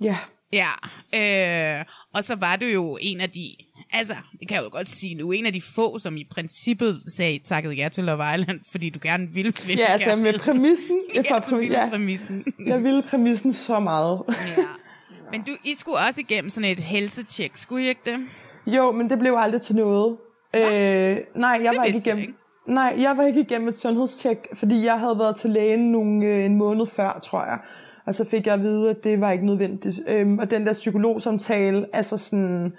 [0.01, 0.17] Ja.
[0.53, 0.69] Ja,
[1.79, 3.47] øh, og så var du jo en af de,
[3.93, 7.03] altså, det kan jeg jo godt sige nu, en af de få, som i princippet
[7.17, 11.01] sagde takket ja til Love Island, fordi du gerne ville finde Ja, altså med præmissen.
[11.15, 12.45] Jeg, ja, ville ja, præmissen.
[12.67, 14.23] jeg ville præmissen så meget.
[14.29, 14.63] ja.
[15.33, 18.17] Men du, I skulle også igennem sådan et helsetjek, skulle I ikke det?
[18.67, 20.17] Jo, men det blev aldrig til noget.
[20.57, 20.63] Øh,
[21.35, 22.21] nej, jeg var ikke igennem.
[22.23, 22.35] ikke.
[22.67, 26.45] Nej, jeg var ikke igennem et sundhedstjek, fordi jeg havde været til lægen nogle, øh,
[26.45, 27.59] en måned før, tror jeg.
[28.07, 30.01] Og så fik jeg at vide, at det var ikke nødvendigt.
[30.09, 32.73] Øhm, og den der psykologsamtale, altså sådan...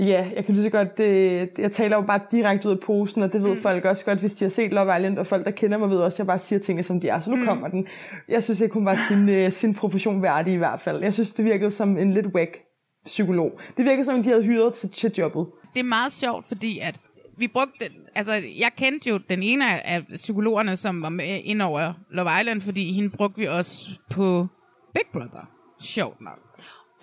[0.00, 0.98] Ja, jeg kan lige så godt...
[0.98, 3.60] Det, jeg taler jo bare direkte ud af posen, og det ved mm.
[3.60, 5.98] folk også godt, hvis de har set Love Island, og folk, der kender mig, ved
[5.98, 7.20] også, at jeg bare siger tingene, som de er.
[7.20, 7.44] Så nu mm.
[7.44, 7.86] kommer den.
[8.28, 11.02] Jeg synes ikke, hun var sin, øh, sin profession værdig i hvert fald.
[11.02, 12.58] Jeg synes, det virkede som en lidt whack
[13.04, 13.60] psykolog.
[13.76, 15.46] Det virkede som, om de havde hyret til, til jobbet.
[15.74, 16.94] Det er meget sjovt, fordi at
[17.36, 21.92] vi brugte, altså jeg kendte jo den ene af psykologerne, som var med ind over
[22.10, 24.46] Love Island, fordi hende brugte vi også på
[24.94, 25.50] Big Brother.
[25.80, 26.38] Sjovt nok.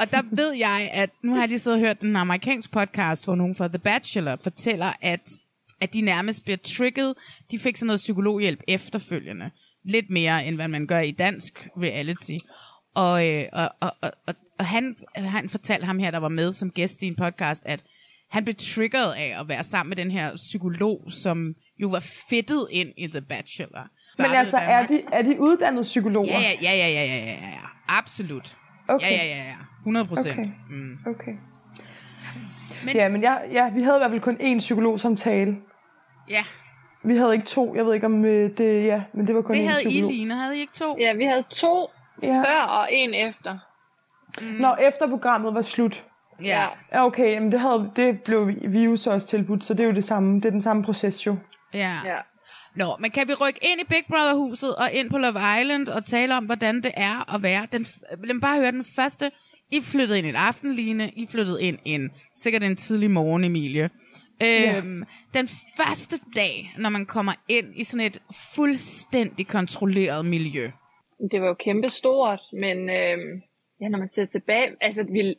[0.02, 3.26] Og der ved jeg, at nu har jeg lige siddet og hørt den amerikanske podcast,
[3.26, 5.22] hvor nogen fra The Bachelor fortæller, at,
[5.82, 7.16] at de nærmest bliver trigget.
[7.52, 9.52] De fik sådan noget psykologhjælp efterfølgende.
[9.86, 12.38] Lidt mere, end hvad man gør i dansk reality.
[12.96, 14.12] Og, øh, og, og, og,
[14.60, 17.84] og, han, han fortalte ham her, der var med som gæst i en podcast, at
[18.32, 22.68] han blev triggeret af at være sammen med den her psykolog, som jo var fedtet
[22.72, 23.88] ind i The Bachelor.
[24.18, 26.40] Men altså, er de, er de uddannede psykologer?
[26.40, 27.60] Ja, ja, ja, ja, ja, ja, ja.
[27.88, 28.58] Absolut.
[28.96, 29.12] Okay.
[29.12, 29.56] Ja, ja, ja, ja.
[29.80, 30.28] 100 procent.
[30.40, 30.48] Okay.
[30.70, 30.98] Mm.
[31.08, 31.32] okay.
[32.86, 32.96] Men-.
[32.96, 35.58] Ja, men jeg, ja, vi havde i hvert fald kun én psykologsamtale.
[36.30, 36.44] Ja,
[37.04, 37.76] Vi havde ikke to.
[37.76, 38.86] Jeg ved ikke om øh, det...
[38.86, 40.12] Ja, men det var kun det én havde I, psykolog.
[40.12, 40.36] Line.
[40.36, 40.98] Havde I ikke to?
[41.00, 41.88] Ja, vi havde to
[42.24, 42.44] Ja.
[42.46, 43.58] før og en efter.
[44.60, 46.04] Når efter programmet var slut.
[46.44, 46.64] Ja.
[46.94, 49.88] Ja, okay, jamen det, havde, det blev vi jo så også tilbudt, så det er
[49.88, 50.36] jo det samme.
[50.36, 51.36] Det er den samme proces jo.
[51.74, 51.98] ja.
[52.06, 52.18] Ja.
[52.76, 56.06] Nå, men kan vi rykke ind i Big Brother-huset og ind på Love Island og
[56.06, 57.68] tale om, hvordan det er at være?
[57.72, 57.86] Den,
[58.24, 59.32] lad mig bare høre den første.
[59.72, 61.12] I flyttede ind en aftenline.
[61.16, 63.90] I flyttede ind en, sikkert en tidlig morgen, Emilie.
[64.44, 65.04] Øhm,
[65.34, 68.22] Den første dag, når man kommer ind i sådan et
[68.56, 70.72] fuldstændig kontrolleret miljø.
[71.32, 73.42] Det var jo kæmpe stort, men øhm,
[73.82, 75.36] ja, når man ser tilbage, altså vi,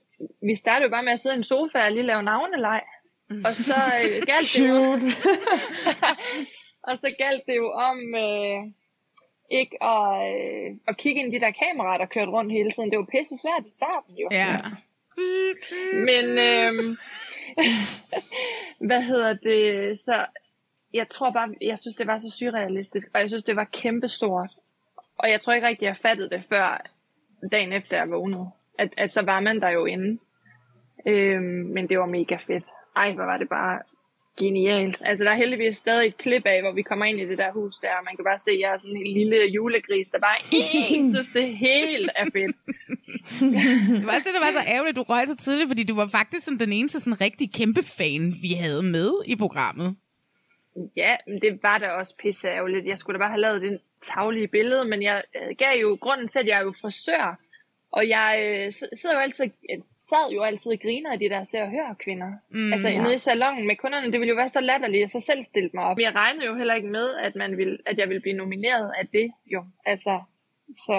[0.49, 2.81] vi startede jo bare med at sidde i en sofa og lige lave navneleg.
[3.31, 5.01] Og så øh, galt det jo.
[6.83, 8.73] og så galt det jo om øh,
[9.51, 12.91] ikke at, øh, at kigge ind i de der kameraer, der kørte rundt hele tiden.
[12.91, 14.29] Det var pisse svært i starten jo.
[14.31, 14.57] Ja.
[16.09, 16.97] Men øhm,
[18.89, 19.99] hvad hedder det?
[19.99, 20.27] Så
[20.93, 24.51] jeg tror bare, jeg synes, det var så surrealistisk, og jeg synes, det var kæmpestort.
[25.19, 26.87] Og jeg tror ikke rigtig, jeg fattede det før
[27.53, 28.47] dagen efter jeg vågnede.
[28.79, 30.19] At, at så var man der jo inde.
[31.07, 32.65] Øhm, men det var mega fedt.
[32.97, 33.81] Ej, hvor var det bare
[34.39, 35.03] genialt.
[35.05, 37.53] Altså, der er heldigvis stadig et klip af, hvor vi kommer ind i det der
[37.53, 40.19] hus der, og man kan bare se, at jeg er sådan en lille julegris, der
[40.19, 40.37] bare
[40.89, 42.57] synes, det helt er fedt.
[43.99, 45.95] Det var også det, der var så ærgerligt, at du røg så tidligt, fordi du
[45.95, 49.97] var faktisk sådan den eneste sådan rigtig kæmpe fan, vi havde med i programmet.
[50.97, 52.87] Ja, men det var da også pisse ærgerligt.
[52.87, 55.23] Jeg skulle da bare have lavet det taglige billede, men jeg
[55.59, 57.39] gav jo grunden til, at jeg er jo frisør.
[57.93, 59.79] Og jeg øh, sidder jo altid, øh,
[60.11, 62.31] sad jo altid og griner af de der ser og hører kvinder.
[62.51, 63.03] Mm, altså ja.
[63.03, 65.71] nede i salongen med kunderne, det ville jo være så latterligt, at så selv stille
[65.75, 65.99] mig op.
[65.99, 69.07] Jeg regnede jo heller ikke med, at, man ville, at jeg ville blive nomineret af
[69.13, 69.65] det jo.
[69.87, 70.21] Altså,
[70.87, 70.97] så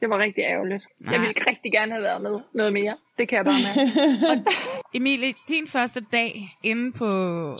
[0.00, 0.84] det var rigtig ærgerligt.
[1.00, 1.12] Nej.
[1.12, 2.96] Jeg ville rigtig gerne have været med noget mere.
[3.18, 4.50] Det kan jeg bare mærke.
[4.98, 7.08] Emilie, din første dag inde på,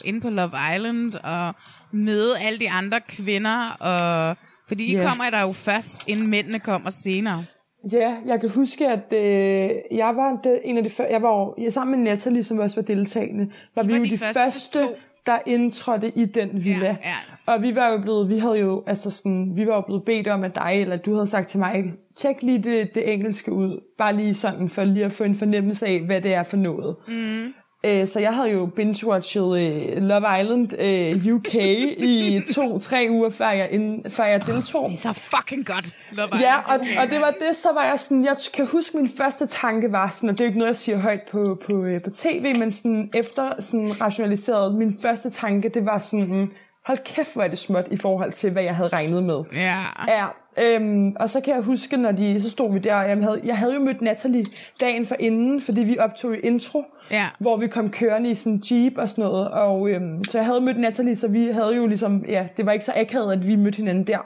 [0.04, 1.54] inde på Love Island og
[1.92, 4.36] møde alle de andre kvinder, og,
[4.68, 5.08] fordi I Ja.
[5.08, 7.44] kommer der jo først, inden mændene kommer senere.
[7.92, 11.70] Ja, jeg kan huske, at øh, jeg var en af de før, jeg var ja,
[11.70, 14.78] sammen med Natalie, som også var deltagende, var vi var jo de de første første,
[14.78, 14.94] to.
[15.26, 16.86] der indtrådte i den villa.
[16.86, 17.16] Ja, ja.
[17.46, 20.28] Og vi var jo blevet, vi havde jo, altså sådan, vi var jo blevet bedt
[20.28, 23.80] om af dig, eller du havde sagt til mig, tjek lige det, det engelske ud,
[23.98, 26.96] bare lige sådan, for lige at få en fornemmelse af, hvad det er for noget.
[27.08, 27.54] Mm.
[27.86, 33.50] Øh, så jeg havde jo binge-watchet øh, Love Island øh, UK i to-tre uger, før
[33.50, 34.88] jeg, ind, før jeg deltog.
[34.90, 35.84] Det er så fucking godt.
[36.12, 36.80] Love Ja, Island.
[36.98, 39.92] og, og det var det, så var jeg sådan, jeg kan huske, min første tanke
[39.92, 42.10] var sådan, og det er jo ikke noget, jeg siger højt på, på, øh, på
[42.10, 46.50] tv, men sådan, efter sådan rationaliseret, min første tanke, det var sådan,
[46.86, 49.40] hold kæft, hvor er det småt i forhold til, hvad jeg havde regnet med.
[49.52, 49.78] Ja.
[50.08, 50.24] Ja,
[50.62, 53.40] øhm, og så kan jeg huske, når de, så stod vi der, og jeg havde,
[53.44, 54.44] jeg havde jo mødt Natalie
[54.80, 57.26] dagen for inden, fordi vi optog intro, Ja.
[57.38, 60.46] hvor vi kom kørende i sådan en jeep og sådan noget, og øhm, så jeg
[60.46, 63.46] havde mødt Natalie, så vi havde jo ligesom, ja, det var ikke så akavet, at
[63.48, 64.18] vi mødte hinanden der,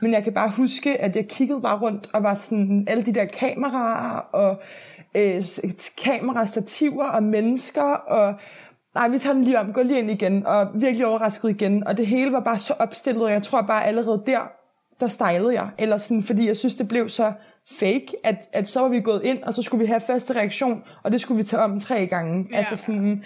[0.00, 3.14] men jeg kan bare huske, at jeg kiggede bare rundt, og var sådan, alle de
[3.14, 4.62] der kameraer, og
[5.14, 5.44] øh,
[6.04, 8.34] kamerastativer, og mennesker, og
[8.94, 11.96] Nej, vi tager den lige om, gå lige ind igen, og virkelig overrasket igen, og
[11.96, 14.38] det hele var bare så opstillet, og jeg tror bare allerede der,
[15.04, 17.32] der stejlede jeg, eller sådan, fordi jeg synes, det blev så
[17.78, 20.82] fake, at, at så var vi gået ind, og så skulle vi have første reaktion,
[21.02, 22.46] og det skulle vi tage om tre gange.
[22.52, 22.56] Ja.
[22.56, 23.24] Altså sådan,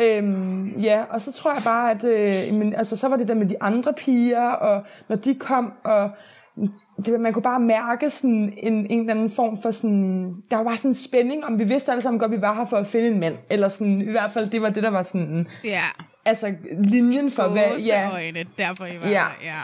[0.00, 3.34] øhm, ja, og så tror jeg bare, at øh, men, altså, så var det der
[3.34, 6.10] med de andre piger, og når de kom, og
[7.06, 10.64] det, man kunne bare mærke sådan en, en eller anden form for sådan, der var
[10.64, 12.86] bare sådan en spænding, om vi vidste alle sammen godt, vi var her for at
[12.86, 15.82] finde en mand, eller sådan, i hvert fald, det var det, der var sådan, Ja.
[16.24, 19.14] altså linjen for, hvad, ja, Gåseøjne, derfor I var Ja.
[19.14, 19.54] der, ja.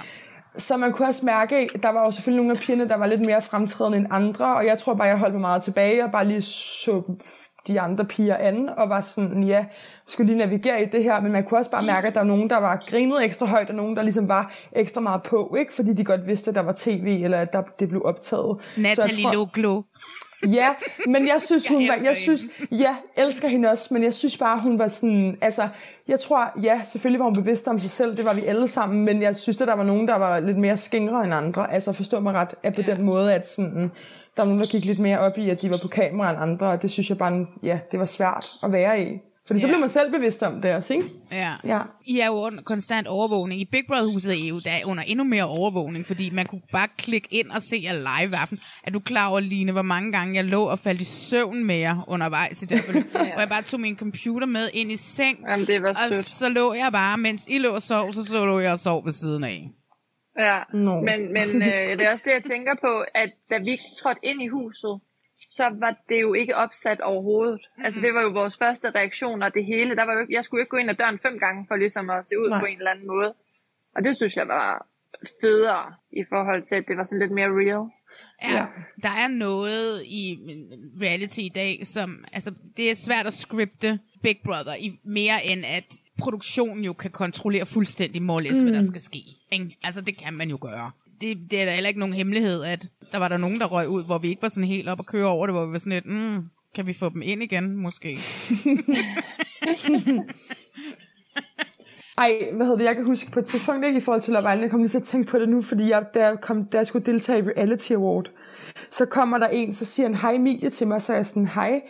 [0.58, 3.20] Så man kunne også mærke, der var jo selvfølgelig nogle af pigerne, der var lidt
[3.20, 6.24] mere fremtrædende end andre, og jeg tror bare, jeg holdt mig meget tilbage og bare
[6.28, 7.02] lige så
[7.66, 9.64] de andre piger an, og var sådan, ja,
[10.06, 12.26] skulle lige navigere i det her, men man kunne også bare mærke, at der var
[12.26, 15.72] nogen, der var grinet ekstra højt, og nogen, der ligesom var ekstra meget på, ikke?
[15.74, 18.56] fordi de godt vidste, at der var tv, eller at der, det blev optaget.
[18.76, 19.82] Jeg Natalie tror- Loglo.
[20.52, 20.68] Ja,
[21.06, 22.40] men jeg synes, hun var, elsker jeg synes,
[22.70, 25.68] ja, elsker hende også, men jeg synes bare, hun var sådan, altså,
[26.08, 29.04] jeg tror, ja, selvfølgelig var hun bevidst om sig selv, det var vi alle sammen,
[29.04, 31.92] men jeg synes, at der var nogen, der var lidt mere skingre end andre, altså
[31.92, 33.92] forstå mig ret, at på den måde, at sådan,
[34.36, 36.38] der var nogen, der gik lidt mere op i, at de var på kamera end
[36.40, 39.20] andre, og det synes jeg bare, ja, det var svært at være i.
[39.46, 39.70] Fordi så Ja.
[39.70, 41.08] blev man selv bevidst om det også, ikke?
[41.32, 41.52] Ja.
[41.64, 41.80] Ja.
[42.04, 43.60] I er jo under konstant overvågning.
[43.60, 46.88] I Big Brother-huset er I jo der under endnu mere overvågning, fordi man kunne bare
[46.98, 48.58] klikke ind og se jer live hver aften.
[48.86, 51.74] Er du klar over, Line, hvor mange gange jeg lå og faldt i søvn med
[51.76, 53.02] jer undervejs i det her forløb?
[53.32, 56.24] Hvor jeg bare tog min computer med ind i seng, Jamen, det var og sødt.
[56.24, 59.04] så lå jeg bare, mens I lå og sov, så, så lå jeg og sov
[59.04, 59.68] ved siden af.
[60.38, 61.00] Ja, Nå.
[61.00, 64.42] men, men øh, det er også det, jeg tænker på, at da vi trådte ind
[64.42, 65.00] i huset,
[65.46, 67.60] så var det jo ikke opsat overhovedet.
[67.64, 67.84] Mm-hmm.
[67.84, 70.44] Altså det var jo vores første reaktion, og det hele, der var jo, ikke- jeg
[70.44, 72.60] skulle ikke gå ind ad døren fem gange, for ligesom at se ud Nej.
[72.60, 73.34] På en eller anden måde.
[73.96, 74.86] Og det synes jeg var
[75.40, 77.84] federe i forhold til, at det var sådan lidt mere real.
[78.42, 78.66] Ja, ja.
[79.02, 80.38] Der er noget i
[81.02, 85.64] reality i dag, som, altså, det er svært at scripte Big Brother, i, mere end
[85.78, 85.84] at
[86.18, 88.62] produktionen jo kan kontrollere fuldstændig måles, mm.
[88.68, 89.22] hvad der skal ske.
[89.52, 89.78] Ikke?
[89.82, 90.90] Altså, det kan man jo gøre.
[91.20, 93.88] Det, det er da heller ikke nogen hemmelighed, at der var der nogen, der røg
[93.88, 95.78] ud, hvor vi ikke var sådan helt op at køre over det, hvor vi var
[95.78, 98.08] sådan lidt, mm, kan vi få dem ind igen, måske?
[102.18, 104.42] Ej, hvad hedder det, jeg kan huske på et tidspunkt, ikke i forhold til Love
[104.42, 106.64] Island, jeg kom lige til at tænke på det nu, fordi jeg, da, jeg kom,
[106.64, 108.30] da jeg skulle deltage i Reality Award,
[108.90, 111.48] så kommer der en, så siger han, hej Emilie til mig, så er jeg sådan,
[111.48, 111.80] hej,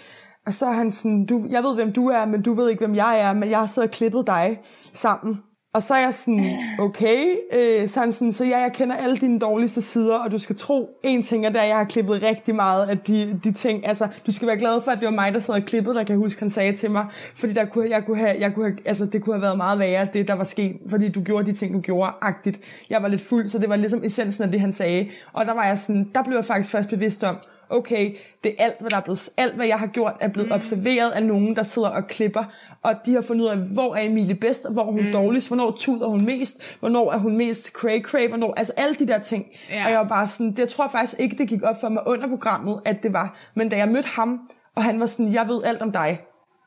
[0.47, 2.87] og så er han sådan, du, jeg ved, hvem du er, men du ved ikke,
[2.87, 4.61] hvem jeg er, men jeg har siddet og klippet dig
[4.93, 5.43] sammen.
[5.75, 9.17] Og så er jeg sådan, okay, øh, så han sådan, så ja, jeg kender alle
[9.17, 12.23] dine dårligste sider, og du skal tro, en ting er, er, at jeg har klippet
[12.23, 15.13] rigtig meget af de, de ting, altså, du skal være glad for, at det var
[15.13, 17.91] mig, der sad og klippede, der kan huske, han sagde til mig, fordi der kunne,
[17.91, 20.35] jeg kunne have, jeg kunne have, altså, det kunne have været meget værre, det der
[20.35, 22.61] var sket, fordi du gjorde de ting, du gjorde, agtigt.
[22.91, 25.55] Jeg var lidt fuld, så det var ligesom essensen af det, han sagde, og der
[25.55, 27.37] var jeg sådan, der blev jeg faktisk først bevidst om,
[27.75, 30.49] okay, det er alt, hvad der er blevet, alt, hvad jeg har gjort, er blevet
[30.49, 30.55] mm.
[30.55, 32.45] observeret af nogen, der sidder og klipper,
[32.83, 35.13] og de har fundet ud af, hvor er Emilie bedst, og hvor er hun mm.
[35.13, 39.19] dårligst, hvornår tuder hun mest, hvornår er hun mest cray-cray, hvornår, altså alle de der
[39.19, 39.47] ting.
[39.71, 39.85] Ja.
[39.85, 42.03] Og jeg var bare sådan, det jeg tror faktisk ikke, det gik op for mig
[42.07, 44.41] under programmet, at det var, men da jeg mødte ham,
[44.77, 46.21] og han var sådan, jeg ved alt om dig,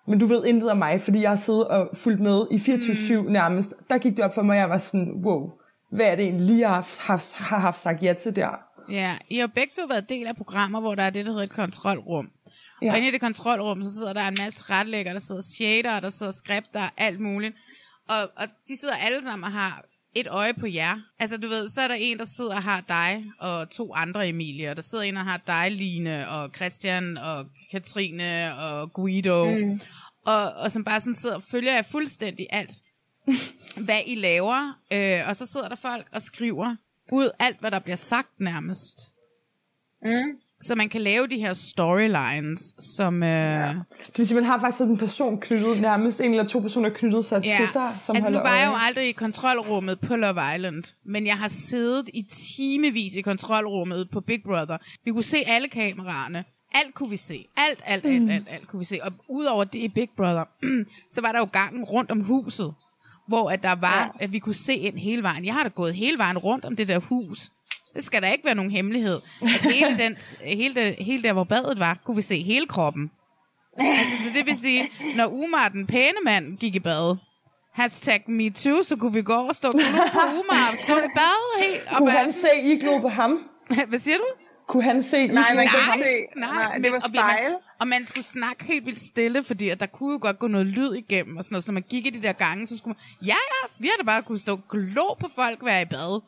[0.08, 3.22] men du ved intet om mig, fordi jeg har siddet og fulgt med i 24-7
[3.22, 3.32] mm.
[3.32, 5.50] nærmest, der gik det op for mig, og jeg var sådan, wow,
[5.92, 8.67] hvad er det egentlig, jeg har haft, haft, har haft sagt ja til der?
[8.92, 11.44] Ja, I har begge to været del af programmer, hvor der er det, der hedder
[11.44, 12.30] et kontrolrum.
[12.82, 12.92] Ja.
[12.92, 16.10] Og inde i det kontrolrum, så sidder der en masse retlægger, der sidder shader, der
[16.10, 17.56] sidder skripter, alt muligt.
[18.08, 20.96] Og, og de sidder alle sammen og har et øje på jer.
[21.20, 24.30] Altså du ved, så er der en, der sidder og har dig, og to andre
[24.30, 24.74] Emilie.
[24.74, 29.46] Der sidder en, og har dig, Line, og Christian, og Katrine, og Guido.
[29.46, 29.80] Mm.
[30.26, 32.74] Og, og som bare sådan sidder og følger jer fuldstændig alt,
[33.86, 34.80] hvad I laver.
[34.94, 36.76] Øh, og så sidder der folk og skriver
[37.12, 39.00] ud alt, hvad der bliver sagt nærmest.
[40.04, 40.40] Mm.
[40.62, 43.24] Så man kan lave de her storylines, som...
[43.24, 43.68] Øh, ja.
[44.08, 46.90] Det vil sige, man har faktisk sådan en person knyttet, nærmest en eller to personer
[46.90, 47.56] knyttet sig ja.
[47.60, 51.28] til sig, som altså nu var jeg jo aldrig i kontrolrummet på Love Island, men
[51.28, 54.78] jeg har siddet i timevis i kontrolrummet på Big Brother.
[55.06, 56.46] Vi kunne se alle kameraerne.
[56.74, 57.46] alt kunne vi se.
[57.58, 59.00] Alt, alt, alt, alt, alt kunne vi se.
[59.04, 60.44] Og udover det i Big Brother,
[61.14, 62.74] så var der jo gangen rundt om huset,
[63.28, 64.24] hvor at der var, ja.
[64.24, 65.46] at vi kunne se ind hele vejen.
[65.46, 67.50] Jeg har da gået hele vejen rundt om det der hus.
[67.96, 69.18] Det skal der ikke være nogen hemmelighed.
[69.42, 70.18] At hele, den,
[70.58, 73.12] hele, det, hele der, hvor badet var, kunne vi se hele kroppen.
[73.80, 77.18] Altså, så det vil sige, når Umar, den pæne mand, gik i bad,
[77.74, 79.74] hashtag me too, så kunne vi gå og stå og
[80.14, 81.82] på Umar og stå i bad helt.
[81.92, 83.50] Og Kunne være han se I glo på ham?
[83.90, 84.24] Hvad siger du?
[84.68, 86.00] Kunne han se I Nej, man på kan ham?
[86.00, 86.40] ikke se.
[86.40, 87.54] Nej, det men- var og spejl.
[87.80, 90.68] Og man skulle snakke helt vildt stille, fordi at der kunne jo godt gå noget
[90.68, 91.64] lyd igennem og sådan noget.
[91.64, 93.28] Så når man gik i de der gange, så skulle man...
[93.28, 96.22] Ja, ja, vi har da bare kunne stå glo på folk være i bad.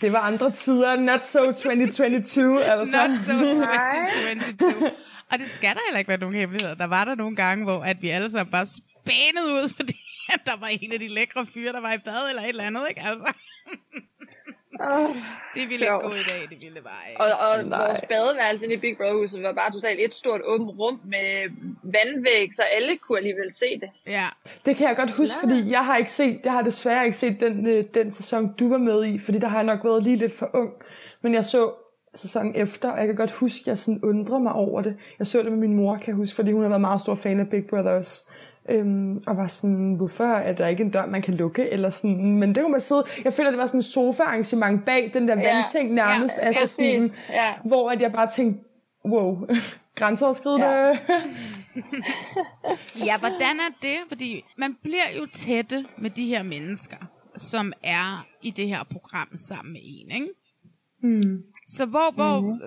[0.00, 0.96] Det var andre tider.
[0.96, 2.96] Not so 2022, altså.
[2.96, 4.90] Not so 2022.
[5.30, 6.74] Og det skal der heller ikke være nogen hemmeligheder.
[6.74, 9.94] Der var der nogle gange, hvor at vi alle sammen bare spænede ud, fordi
[10.34, 12.64] at der var en af de lækre fyre, der var i bad eller et eller
[12.64, 13.00] andet, ikke?
[13.00, 13.32] Altså.
[15.54, 16.02] Det ville ikke sjovt.
[16.02, 17.20] gå i dag, det ville bare ikke.
[17.22, 21.28] Og, og vores badeværelse i Big Brother-huset var bare totalt et stort åbent rum med
[21.82, 23.90] vandvæg, så alle kunne alligevel se det.
[24.06, 24.26] Ja.
[24.66, 27.40] Det kan jeg godt huske, fordi jeg har ikke set, jeg har desværre ikke set
[27.40, 30.16] den, øh, den sæson, du var med i, fordi der har jeg nok været lige
[30.16, 30.72] lidt for ung.
[31.22, 31.72] Men jeg så
[32.14, 34.96] sæsonen efter, og jeg kan godt huske, at jeg sådan undrede mig over det.
[35.18, 37.14] Jeg så det med min mor, kan jeg huske, fordi hun har været meget stor
[37.14, 38.32] fan af Big Brother også.
[38.68, 41.70] Øhm, og var sådan, hvorfor er der ikke en dør, man kan lukke?
[41.70, 43.04] Eller sådan, men det kunne man sidde...
[43.24, 45.56] Jeg føler, det var sådan en sofa-arrangement bag den der Ja.
[45.56, 46.34] vandting nærmest.
[46.38, 47.30] Ja, altså sådan, præcis.
[47.32, 47.52] Ja.
[47.64, 48.64] Hvor at jeg bare tænkte,
[49.04, 49.46] wow,
[49.98, 50.66] grænseoverskridende.
[50.66, 50.98] Ja.
[53.06, 53.96] Ja, hvordan er det?
[54.08, 56.96] Fordi man bliver jo tætte med de her mennesker,
[57.36, 60.26] som er i det her program sammen med en, ikke?
[61.02, 61.42] Mm.
[61.76, 62.60] Så hvor, hvor, mm.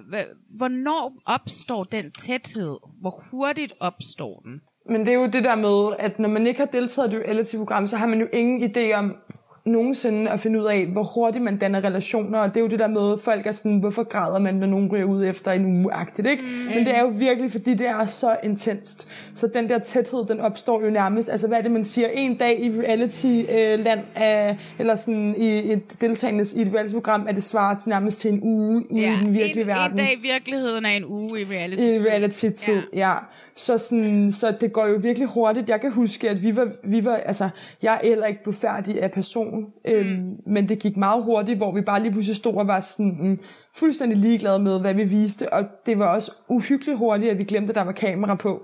[0.57, 2.77] hvornår opstår den tæthed?
[3.01, 4.61] Hvor hurtigt opstår den?
[4.89, 7.23] Men det er jo det der med, at når man ikke har deltaget i et
[7.25, 9.15] reality-program, så har man jo ingen idé om
[9.65, 12.39] nogensinde at finde ud af, hvor hurtigt man danner relationer.
[12.39, 14.67] Og det er jo det der med, at folk er sådan, hvorfor græder man, når
[14.67, 16.43] nogen ryger ud efter en uge -agtigt, ikke?
[16.43, 16.75] Mm.
[16.75, 19.11] Men det er jo virkelig, fordi det er så intenst.
[19.35, 21.29] Så den der tæthed, den opstår jo nærmest.
[21.29, 22.07] Altså, hvad er det, man siger?
[22.07, 27.43] En dag i reality-land, øh, eller sådan i et deltagende i et reality-program, er det
[27.43, 30.21] svaret til nærmest til en uge ude i den virkelige en, verden En dag i
[30.21, 31.81] virkeligheden er en uge i reality.
[31.81, 33.09] i reality-tid, ja.
[33.09, 33.13] ja.
[33.55, 35.69] Så, sådan, så det går jo virkelig hurtigt.
[35.69, 37.49] Jeg kan huske, at vi var, vi var altså,
[37.81, 39.52] jeg er heller ikke færdig af person,
[39.85, 43.17] øhm, men det gik meget hurtigt, hvor vi bare lige pludselig stod og var sådan,
[43.19, 43.39] mm,
[43.75, 47.71] fuldstændig ligeglade med, hvad vi viste, og det var også uhyggeligt hurtigt, at vi glemte,
[47.71, 48.61] at der var kamera på.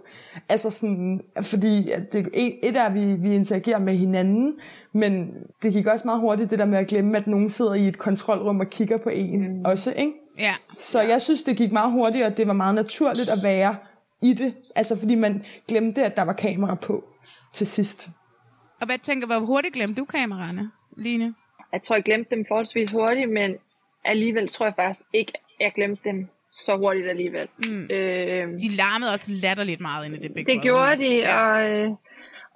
[0.49, 4.53] Altså sådan, fordi at det, et er, at vi, vi interagerer med hinanden,
[4.93, 5.29] men
[5.61, 7.97] det gik også meget hurtigt, det der med at glemme, at nogen sidder i et
[7.97, 9.65] kontrolrum og kigger på en mm.
[9.65, 10.13] også, ikke?
[10.39, 10.53] Ja.
[10.77, 13.75] Så jeg synes, det gik meget hurtigt, og det var meget naturligt at være
[14.21, 14.53] i det.
[14.75, 17.03] Altså, fordi man glemte, at der var kamera på
[17.53, 18.09] til sidst.
[18.79, 21.35] Og hvad tænker, hvor hurtigt glemte du kameraerne, Line?
[21.73, 23.57] Jeg tror, jeg glemte dem forholdsvis hurtigt, men
[24.05, 27.47] alligevel tror jeg faktisk ikke, jeg glemte dem så hurtigt alligevel.
[27.57, 27.83] Mm.
[27.83, 31.51] Øh, De larmede også latterligt meget ind i det Big det gjorde de, Ja.
[31.53, 31.89] og, øh,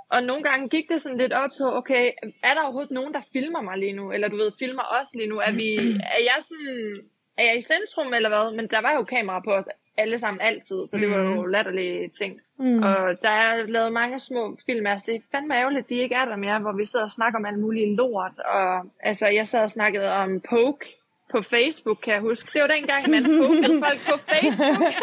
[0.09, 2.11] og nogle gange gik det sådan lidt op på, okay,
[2.43, 4.11] er der overhovedet nogen, der filmer mig lige nu?
[4.11, 5.37] Eller du ved, filmer os lige nu?
[5.39, 5.75] Er, vi,
[6.17, 7.01] er jeg sådan,
[7.37, 8.55] er jeg i centrum eller hvad?
[8.55, 12.09] Men der var jo kamera på os alle sammen altid, så det var jo latterlige
[12.09, 12.39] ting.
[12.59, 12.83] Mm.
[12.83, 16.15] Og der er lavet mange små film, altså det er fandme ærgerligt, at de ikke
[16.15, 18.39] er der mere, hvor vi sidder og snakker om alt muligt lort.
[18.39, 20.85] Og altså, jeg sad og snakkede om Poke
[21.31, 22.49] på Facebook, kan jeg huske.
[22.53, 24.93] Det var dengang, man pokede folk på Facebook.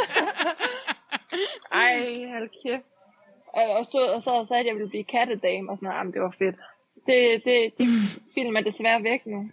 [1.83, 2.87] Ej, hold kæft.
[3.55, 5.98] Og jeg stod og sad og sagde, at jeg ville blive kattedame og sådan noget.
[5.98, 6.57] Jamen, det var fedt.
[7.07, 7.87] Det, det, de
[8.35, 9.50] film er desværre væk nu.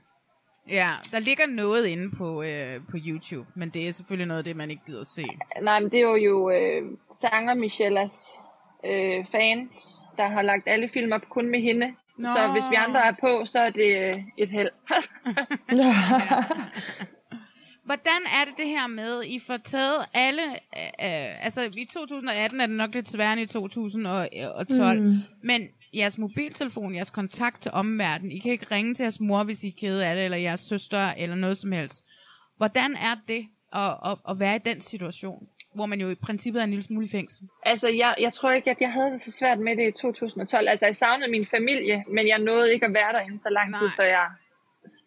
[0.69, 4.43] Ja, der ligger noget inde på, øh, på YouTube, men det er selvfølgelig noget af
[4.43, 5.25] det, man ikke gider at se.
[5.61, 6.81] Nej, men det er jo øh,
[7.21, 8.27] sanger Michellas
[8.85, 11.93] øh, fans, der har lagt alle film op kun med hende.
[12.17, 12.27] Nå.
[12.27, 14.69] Så hvis vi andre er på, så er det øh, et held.
[17.85, 20.41] Hvordan er det det her med, I får taget alle,
[21.01, 25.13] øh, altså i 2018 er det nok lidt sværere end i 2012, mm.
[25.43, 29.63] men jeres mobiltelefon, jeres kontakt til omverdenen, I kan ikke ringe til jeres mor, hvis
[29.63, 32.03] I er kede af det, eller jeres søster, eller noget som helst.
[32.57, 36.59] Hvordan er det at, at, at være i den situation, hvor man jo i princippet
[36.59, 37.47] er en lille smule i fængsel?
[37.65, 40.69] Altså, jeg, jeg tror ikke, at jeg havde det så svært med det i 2012.
[40.69, 43.89] Altså, jeg savnede min familie, men jeg nåede ikke at være derinde så lang tid,
[43.89, 44.27] så jeg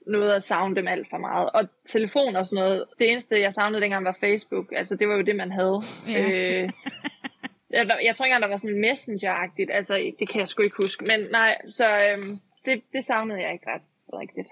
[0.07, 1.51] nåede at savne dem alt for meget.
[1.51, 4.67] Og telefon og sådan noget, det eneste, jeg savnede dengang, var Facebook.
[4.77, 5.79] Altså, det var jo det, man havde.
[6.09, 6.63] Ja.
[6.63, 6.71] Øh,
[7.73, 9.71] jeg, tror ikke engang, der var sådan messenger-agtigt.
[9.73, 11.05] Altså, det kan jeg sgu ikke huske.
[11.05, 14.49] Men nej, så øhm, det, det savnede jeg ikke ret rigtigt.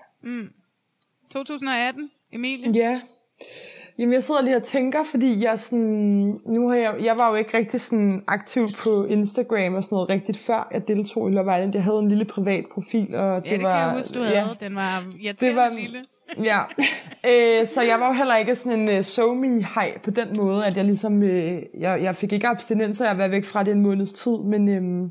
[1.31, 2.73] 2018, Emilie?
[2.73, 3.01] Ja.
[3.99, 7.35] Jamen, jeg sidder lige og tænker, fordi jeg sådan, nu har jeg, jeg var jo
[7.35, 11.55] ikke rigtig sådan aktiv på Instagram og sådan noget rigtigt før jeg deltog i Love
[11.55, 11.75] Island.
[11.75, 13.71] Jeg havde en lille privat profil, og det Ja, det var...
[13.71, 14.39] kan jeg huske, du havde.
[14.39, 15.03] Ja, Den var
[15.41, 16.05] det var, lille.
[16.45, 16.61] Ja,
[17.61, 20.37] øh, så jeg var jo heller ikke sådan en uh, so me hej på den
[20.37, 23.63] måde, at jeg ligesom, øh, jeg, jeg fik ikke abstinenser af at være væk fra
[23.63, 25.11] det en måneds tid, men, øh,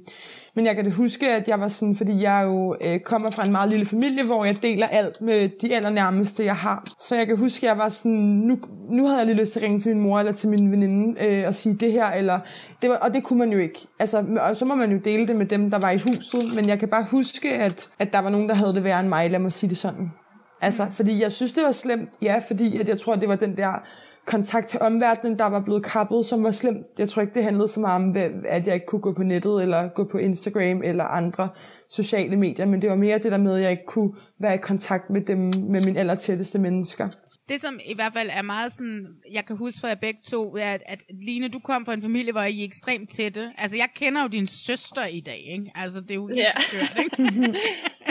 [0.57, 3.45] men jeg kan det huske, at jeg var sådan, fordi jeg jo øh, kommer fra
[3.45, 6.87] en meget lille familie, hvor jeg deler alt med de allernærmeste, jeg har.
[6.99, 9.59] Så jeg kan huske, at jeg var sådan, nu, nu havde jeg lige lyst til
[9.59, 12.39] at ringe til min mor eller til min veninde øh, og sige det her, eller,
[12.81, 13.79] det var, og det kunne man jo ikke.
[13.99, 16.67] Altså, og så må man jo dele det med dem, der var i huset, men
[16.67, 19.31] jeg kan bare huske, at, at der var nogen, der havde det værre end mig,
[19.31, 20.11] lad mig sige det sådan.
[20.61, 23.57] Altså, fordi jeg synes, det var slemt, ja, fordi at jeg tror, det var den
[23.57, 23.83] der
[24.27, 26.87] kontakt til omverdenen, der var blevet kappet, som var slemt.
[26.99, 28.15] Jeg tror ikke, det handlede så meget om,
[28.45, 31.49] at jeg ikke kunne gå på nettet, eller gå på Instagram, eller andre
[31.89, 34.57] sociale medier, men det var mere det der med, at jeg ikke kunne være i
[34.57, 35.37] kontakt med dem,
[35.69, 37.07] med mine allertætteste mennesker.
[37.49, 40.57] Det, som i hvert fald er meget sådan, jeg kan huske for jer begge to,
[40.57, 43.51] er, at, at Line, du kom fra en familie, hvor I er ekstremt tætte.
[43.57, 45.71] Altså, jeg kender jo din søster i dag, ikke?
[45.75, 46.63] Altså, det er jo helt yeah.
[46.63, 47.57] skørt, ikke?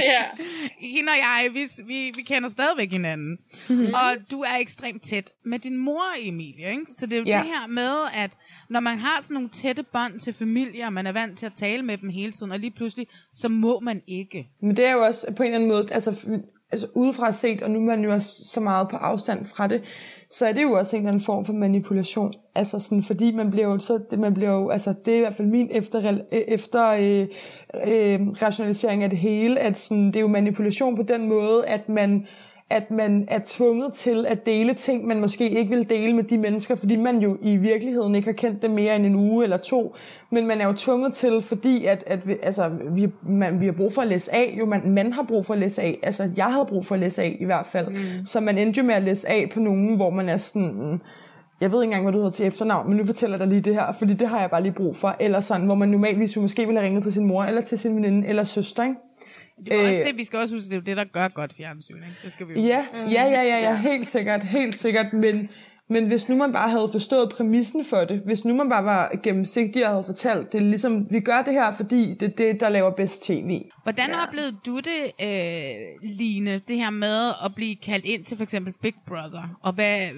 [0.04, 0.22] ja.
[0.96, 3.38] Hende og jeg, vi, vi, vi kender stadigvæk hinanden.
[3.70, 3.94] Mm-hmm.
[3.94, 6.86] Og du er ekstremt tæt med din mor, Emilie, ikke?
[6.98, 7.38] Så det er jo ja.
[7.38, 8.30] det her med, at
[8.68, 11.52] når man har sådan nogle tætte bånd til familier, og man er vant til at
[11.56, 14.48] tale med dem hele tiden, og lige pludselig, så må man ikke.
[14.62, 16.40] Men det er jo også på en eller anden måde, altså
[16.72, 19.82] altså udefra set, og nu er man jo også så meget på afstand fra det,
[20.30, 22.32] så er det jo også en eller anden form for manipulation.
[22.54, 25.20] Altså sådan, fordi man bliver jo, så, det, man bliver jo, altså det er i
[25.20, 27.26] hvert fald min efter, efter øh,
[27.86, 31.88] øh, rationalisering af det hele, at sådan, det er jo manipulation på den måde, at
[31.88, 32.26] man
[32.70, 36.38] at man er tvunget til at dele ting, man måske ikke vil dele med de
[36.38, 39.56] mennesker, fordi man jo i virkeligheden ikke har kendt dem mere end en uge eller
[39.56, 39.94] to.
[40.30, 43.72] Men man er jo tvunget til, fordi at, at vi, altså, vi, man, vi har
[43.72, 44.54] brug for at læse af.
[44.58, 45.98] Jo, man, man har brug for at læse af.
[46.02, 47.88] Altså, jeg havde brug for at læse af i hvert fald.
[47.88, 48.26] Mm.
[48.26, 51.00] Så man endte jo med at læse af på nogen, hvor man er sådan
[51.60, 53.60] jeg ved ikke engang, hvad du hedder til efternavn, men nu fortæller jeg dig lige
[53.60, 55.16] det her, fordi det har jeg bare lige brug for.
[55.20, 57.96] Eller sådan, hvor man normalvis måske ville have ringet til sin mor, eller til sin
[57.96, 58.96] veninde, eller søster, ikke?
[59.64, 61.54] Det er også øh, det, vi skal også huske, det er det, der gør godt
[61.54, 62.16] fjernsyn, ikke?
[62.22, 62.60] Det skal vi jo.
[62.60, 65.48] Ja, ja, ja, ja, ja, helt sikkert, helt sikkert, men,
[65.88, 69.12] men hvis nu man bare havde forstået præmissen for det, hvis nu man bare var
[69.22, 72.60] gennemsigtig og havde fortalt, det er ligesom, vi gør det her, fordi det er det,
[72.60, 73.62] der laver bedst tv.
[73.82, 74.22] Hvordan ja.
[74.26, 78.74] oplevede du det, øh, Line, det her med at blive kaldt ind til for eksempel
[78.82, 79.58] Big Brother?
[79.62, 80.08] Og hvad,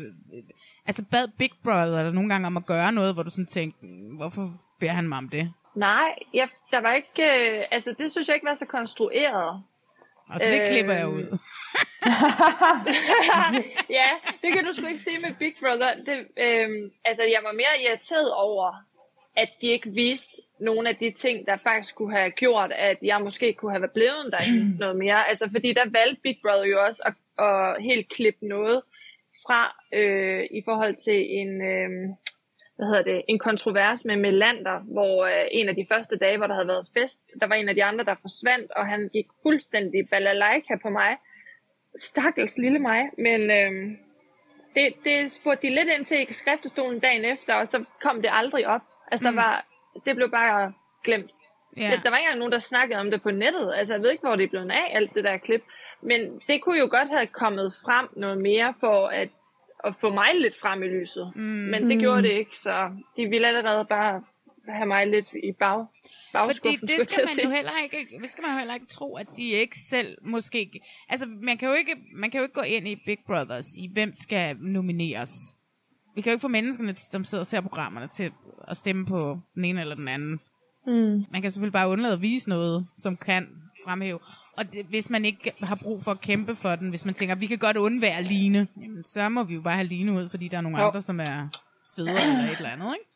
[0.87, 3.87] altså bad Big Brother der nogle gange om at gøre noget, hvor du sådan tænkte,
[4.17, 5.53] hvorfor beder han mig om det?
[5.75, 9.63] Nej, jeg, der var ikke, øh, altså det synes jeg ikke var så konstrueret.
[10.29, 11.39] Og så det øh, klipper jeg ud.
[14.01, 14.11] ja,
[14.43, 15.95] det kan du sgu ikke sige med Big Brother.
[15.95, 18.75] Det, øh, altså jeg var mere irriteret over,
[19.37, 23.21] at de ikke viste nogle af de ting, der faktisk kunne have gjort, at jeg
[23.21, 24.43] måske kunne have blevet der
[24.83, 25.29] noget mere.
[25.29, 28.83] Altså fordi der valgte Big Brother jo også at, at helt klippe noget
[29.47, 29.63] fra
[29.93, 31.91] øh, i forhold til en, øh,
[32.79, 36.47] hvad hedder det, en kontrovers med Melander, hvor øh, en af de første dage, hvor
[36.47, 39.27] der havde været fest, der var en af de andre, der forsvandt, og han gik
[39.43, 41.17] fuldstændig balalaika på mig.
[41.97, 43.73] Stakkels lille mig, men øh,
[44.75, 48.31] det, det spurgte de lidt ind til i skriftestolen dagen efter, og så kom det
[48.33, 48.85] aldrig op.
[49.13, 49.37] Altså, mm.
[49.37, 49.67] der var,
[50.05, 50.73] det blev bare
[51.05, 51.33] glemt.
[51.79, 51.91] Yeah.
[51.91, 53.75] Der, der var ikke engang nogen, der snakkede om det på nettet.
[53.77, 55.65] Altså, jeg ved ikke, hvor det er blevet af, alt det der klip.
[56.01, 59.29] Men det kunne jo godt have kommet frem noget mere for at,
[59.85, 61.33] at få mig lidt frem i lyset.
[61.37, 61.43] Mm.
[61.43, 64.23] Men det gjorde det ikke, så de ville allerede bare
[64.69, 65.87] have mig lidt i bag,
[66.33, 66.79] bagskuffen.
[66.79, 69.27] Fordi det skal man jo heller ikke, det skal man jo heller ikke tro, at
[69.37, 70.81] de ikke selv måske...
[71.09, 73.65] Altså, man kan jo ikke, man kan jo ikke gå ind i Big Brother og
[73.65, 75.31] sige, hvem skal nomineres.
[76.15, 78.33] Vi kan jo ikke få menneskerne, som sidder og ser programmerne, til
[78.69, 80.41] at stemme på den ene eller den anden.
[80.87, 81.25] Mm.
[81.33, 83.49] Man kan selvfølgelig bare undlade at vise noget, som kan
[83.85, 84.19] fremhæve.
[84.59, 87.35] Og det, hvis man ikke har brug for at kæmpe for den, hvis man tænker,
[87.35, 90.49] vi kan godt undvære Line, jamen, så må vi jo bare have Line ud, fordi
[90.49, 90.87] der er nogle jo.
[90.87, 91.49] andre, som er
[91.97, 93.11] federe eller et eller andet, ikke?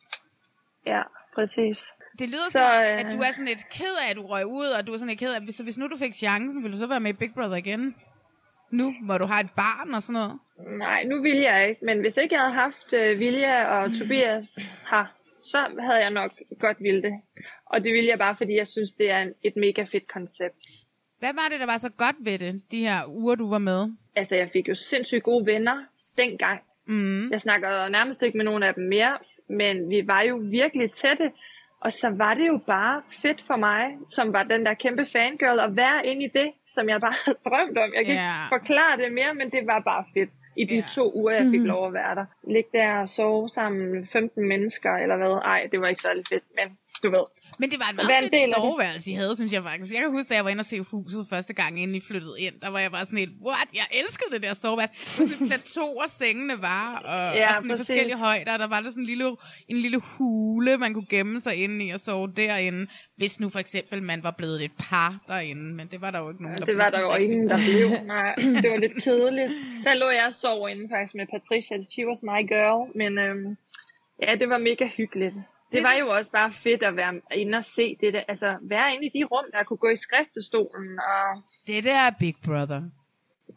[0.85, 1.01] Ja,
[1.35, 1.93] præcis.
[2.19, 4.67] Det lyder så, som, at du er sådan lidt ked af, at du røg ud,
[4.67, 6.79] og du er sådan lidt ked af, hvis, hvis nu du fik chancen, ville du
[6.79, 7.95] så være med i Big Brother igen?
[8.71, 10.39] Nu, hvor du har et barn og sådan noget?
[10.79, 11.85] Nej, nu vil jeg ikke.
[11.85, 14.55] Men hvis ikke jeg havde haft uh, Vilja og Tobias
[14.91, 15.05] her,
[15.51, 17.13] så havde jeg nok godt ville det.
[17.65, 20.59] Og det vil jeg bare, fordi jeg synes, det er et mega fedt koncept.
[21.23, 23.91] Hvad var det, der var så godt ved det, de her uger, du var med?
[24.15, 25.83] Altså, jeg fik jo sindssygt gode venner
[26.17, 26.59] dengang.
[26.85, 27.31] Mm.
[27.31, 29.17] Jeg snakker nærmest ikke med nogen af dem mere,
[29.49, 31.31] men vi var jo virkelig tætte.
[31.81, 33.83] Og så var det jo bare fedt for mig,
[34.15, 37.37] som var den der kæmpe fangirl, at være inde i det, som jeg bare havde
[37.45, 37.89] drømt om.
[37.95, 38.35] Jeg kan yeah.
[38.35, 40.87] ikke forklare det mere, men det var bare fedt i de yeah.
[40.87, 42.25] to uger, jeg fik lov at være der.
[42.47, 45.41] Ligge der og sove sammen med 15 mennesker, eller hvad?
[45.45, 47.23] Ej, det var ikke særlig fedt, men du ved.
[47.59, 49.93] Men det var et meget en af fedt soveværelse, I havde, synes jeg faktisk.
[49.93, 52.35] Jeg kan huske, da jeg var inde og se huset første gang, inden I flyttede
[52.39, 53.67] ind, der var jeg bare sådan helt, what?
[53.73, 55.27] Jeg elskede det der soveværelse.
[55.27, 57.85] Sådan plateauer sengene var, og, Ja, og sådan i præcis.
[57.87, 58.57] forskellige højder.
[58.57, 59.35] Der var der sådan en lille,
[59.67, 62.87] en lille hule, man kunne gemme sig inde i og sove derinde.
[63.17, 66.29] Hvis nu for eksempel man var blevet et par derinde, men det var der jo
[66.29, 67.89] ikke nogen, der Det var der jo ingen, der blev.
[68.05, 69.51] Nej, det var lidt kedeligt.
[69.83, 71.77] Der lå jeg og sov inde faktisk med Patricia.
[71.91, 72.97] She was my girl.
[72.97, 73.57] Men øhm,
[74.21, 75.33] ja, det var mega hyggeligt.
[75.73, 78.23] Det var jo også bare fedt at være inde og se det der.
[78.27, 80.99] Altså, være inde i de rum, der kunne gå i skriftestolen.
[80.99, 81.37] Og...
[81.67, 82.81] Det der er Big Brother.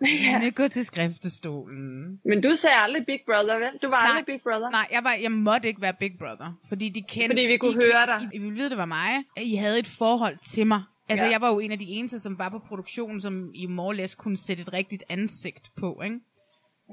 [0.42, 0.48] Ja.
[0.54, 2.20] gå til skriftestolen.
[2.24, 3.78] Men du sagde aldrig Big Brother, vel?
[3.82, 4.70] Du var aldrig Big Brother.
[4.70, 7.28] Nej, jeg, var, jeg måtte ikke være Big Brother, fordi de kendte...
[7.28, 8.28] Fordi vi kunne I, høre dig.
[8.32, 9.10] I, I ville vide, det var mig.
[9.36, 10.82] at I havde et forhold til mig.
[11.08, 11.30] Altså, Ja.
[11.30, 14.36] jeg var jo en af de eneste, som var på produktionen, som i Morles kunne
[14.36, 16.20] sætte et rigtigt ansigt på, ikke?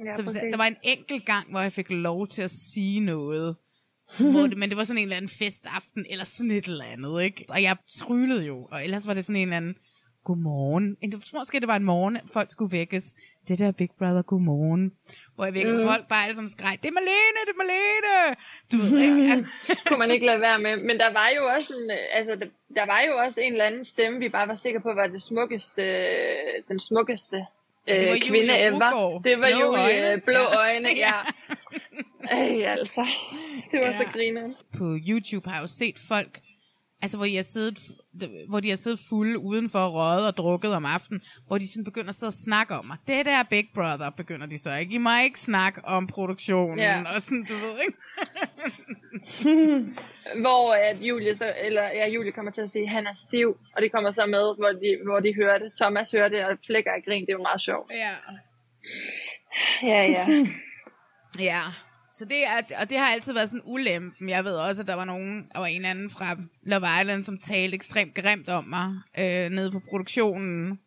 [0.05, 2.99] Ja, så hvis, der var en enkelt gang, hvor jeg fik lov til at sige
[2.99, 3.55] noget.
[4.31, 7.23] Hvor det, men det var sådan en eller anden festaften, eller sådan et eller andet,
[7.23, 7.45] ikke?
[7.49, 9.75] Og jeg tryllede jo, og ellers var det sådan en eller anden,
[10.23, 10.97] godmorgen.
[11.01, 13.03] Jeg tror måske, det var en morgen, folk skulle vækkes.
[13.47, 14.91] Det der Big Brother, godmorgen.
[15.35, 15.89] Hvor jeg vækkede mm.
[15.89, 18.35] folk bare alle sammen skreg, det er Malene, det er Malene!
[18.71, 19.47] Du ved ikke?
[19.87, 20.77] kunne man ikke lade være med.
[20.77, 22.45] Men der var jo også en, altså, der,
[22.75, 25.21] der var jo også en eller anden stemme, vi bare var sikre på, var det
[25.21, 25.83] smukkeste,
[26.67, 27.45] den smukkeste
[27.87, 29.21] øh, Det var kvinde Julia ever.
[29.23, 30.07] Det var Blå Julie øjne.
[30.07, 30.21] øjne.
[30.21, 30.59] Blå Ja.
[30.59, 31.13] øjne, ja.
[32.31, 33.05] Ej, altså.
[33.71, 33.97] Det var Ja.
[33.97, 34.49] så griner.
[34.77, 36.39] på YouTube har jeg jo set folk,
[37.01, 37.77] altså hvor, de har siddet,
[38.49, 41.83] hvor de har siddet fulde udenfor og røget og drukket om aftenen, hvor de sådan
[41.83, 42.97] begynder at sidde og snakke om mig.
[43.07, 44.93] Det der er Big Brother, begynder de så ikke.
[44.95, 47.03] I må ikke snakke om produktionen, Ja.
[47.15, 47.97] og sådan, du ved ikke.
[50.41, 53.57] Hvor at Julie, så, eller, ja, Julie kommer til at sige, at han er stiv,
[53.75, 55.71] og det kommer så med, hvor de, hvor de hører det.
[55.81, 57.21] Thomas hører det, og flækker af grin.
[57.21, 57.91] Det er jo meget sjovt.
[57.91, 58.11] Ja.
[59.87, 60.25] Ja, ja.
[61.39, 61.59] Ja,
[62.23, 64.29] så det er, og det har altid været sådan ulempen.
[64.29, 67.37] Jeg ved også, at der var nogen, der var en anden fra Love Island, som
[67.37, 70.79] talte ekstremt grimt om mig øh, nede på produktionen.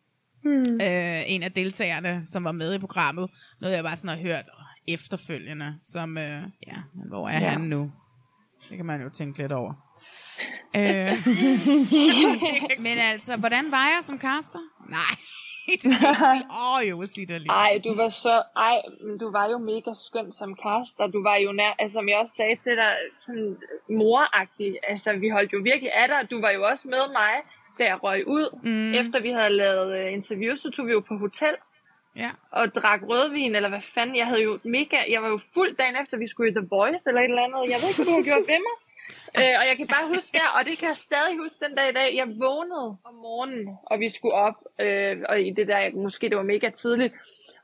[0.43, 0.81] Hmm.
[0.81, 3.29] Øh, en af deltagerne, som var med i programmet.
[3.61, 4.45] Noget, jeg bare sådan har hørt
[4.87, 6.77] efterfølgende, som, øh, ja,
[7.09, 7.49] hvor er ja.
[7.49, 7.91] Han nu?
[8.69, 9.73] Det kan man jo tænke lidt over.
[10.75, 10.81] øh,
[12.85, 14.59] men altså, hvordan var jeg som caster?
[14.89, 15.15] Nej,
[16.63, 17.51] Åh, oh, jo, sig det lige.
[17.51, 18.81] Ej, du var så, ej,
[19.19, 21.07] du var jo mega skøn som caster.
[21.07, 23.57] Du var jo nær, altså, som jeg også sagde til dig, sådan
[23.89, 24.77] moragtig.
[24.87, 26.31] Altså, vi holdt jo virkelig af dig.
[26.31, 27.33] Du var jo også med mig,
[27.77, 28.47] da jeg røg ud.
[28.63, 28.93] Mm.
[28.93, 31.55] Efter vi havde lavet uh, interview, så tog vi jo på hotel
[32.23, 32.31] Ja.
[32.51, 34.15] og drak rødvin, eller hvad fanden.
[34.15, 37.09] Jeg havde jo mega, jeg var jo fuld dagen efter, vi skulle i The Voice,
[37.09, 37.61] eller et eller andet.
[37.73, 38.75] Jeg ved ikke, hvad du har gjort ved mig.
[39.41, 41.89] Øh, og jeg kan bare huske der, og det kan jeg stadig huske den dag
[41.89, 42.09] i dag.
[42.15, 46.37] Jeg vågnede om morgenen, og vi skulle op, øh, og i det der, måske det
[46.37, 47.13] var mega tidligt.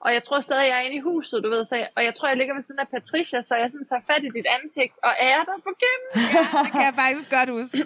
[0.06, 2.14] Og jeg tror stadig, jeg er inde i huset, du ved, så jeg, og jeg
[2.16, 4.94] tror, jeg ligger ved siden af Patricia, så jeg sådan tager fat i dit ansigt
[5.04, 6.10] og er der på gennem.
[6.64, 7.78] Det kan jeg faktisk godt huske.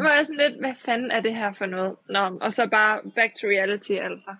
[0.00, 1.92] Hvor jeg sådan lidt, hvad fanden er det her for noget?
[2.08, 4.30] Nå, og så bare back to reality, altså.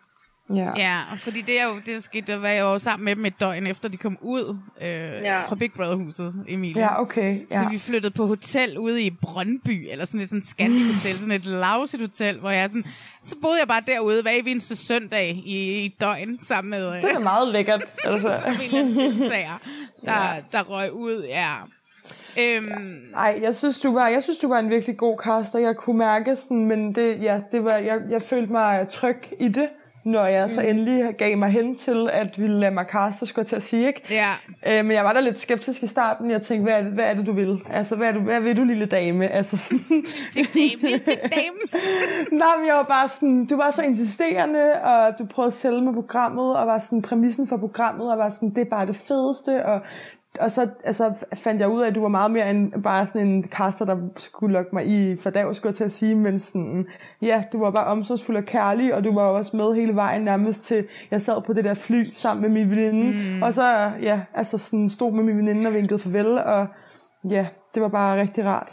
[0.54, 0.70] Ja.
[0.76, 3.40] Ja, fordi det er jo, det skete, der var jeg jo sammen med dem et
[3.40, 5.42] døgn efter, de kom ud øh, ja.
[5.42, 6.82] fra Big Brother-huset, Emilie.
[6.82, 7.40] Ja, okay.
[7.50, 7.62] Ja.
[7.62, 11.32] Så vi flyttede på hotel ude i Brøndby, eller sådan et sådan Scandic hotel, sådan
[11.32, 12.84] et lavsigt hotel, hvor jeg sådan,
[13.22, 17.12] så boede jeg bare derude hver eneste søndag i, i døgn sammen med øh, Det
[17.14, 17.84] er meget lækkert.
[18.04, 18.32] Altså.
[18.70, 19.58] deltagere,
[20.04, 20.18] der,
[20.52, 21.52] der røg ud, ja.
[22.40, 25.58] Øhm, Ej, jeg synes, du var, jeg synes, du var en virkelig god caster.
[25.58, 29.48] Jeg kunne mærke sådan, men det, ja, det var, jeg, jeg følte mig tryg i
[29.48, 29.68] det,
[30.06, 33.46] når jeg så endelig gav mig hen til, at ville lade mig caste, skulle jeg
[33.46, 34.02] til at sige, ikke?
[34.10, 34.32] ja.
[34.66, 36.30] Øh, men jeg var da lidt skeptisk i starten.
[36.30, 37.60] Jeg tænkte, hvad er det, hvad er det du vil?
[37.70, 39.28] Altså, hvad, er du, hvad vil du, lille dame?
[39.28, 40.04] Altså sådan...
[40.32, 41.82] Tip dame, tip dame.
[42.42, 45.82] Nej, men jeg var bare sådan, du var så insisterende, og du prøvede at sælge
[45.82, 48.96] med programmet, og var sådan præmissen for programmet, og var sådan, det er bare det
[48.96, 49.80] fedeste, og
[50.40, 53.26] og så altså, fandt jeg ud af, at du var meget mere end bare sådan
[53.28, 56.38] en caster, der skulle lokke mig i for dag, skulle jeg til at sige, men
[56.38, 56.86] sådan,
[57.22, 60.64] ja, du var bare omsorgsfuld og kærlig, og du var også med hele vejen nærmest
[60.64, 63.42] til, jeg sad på det der fly sammen med min veninde, mm.
[63.42, 66.66] og så, ja, altså sådan stod med min veninde og vinkede farvel, og
[67.30, 68.72] ja, det var bare rigtig rart.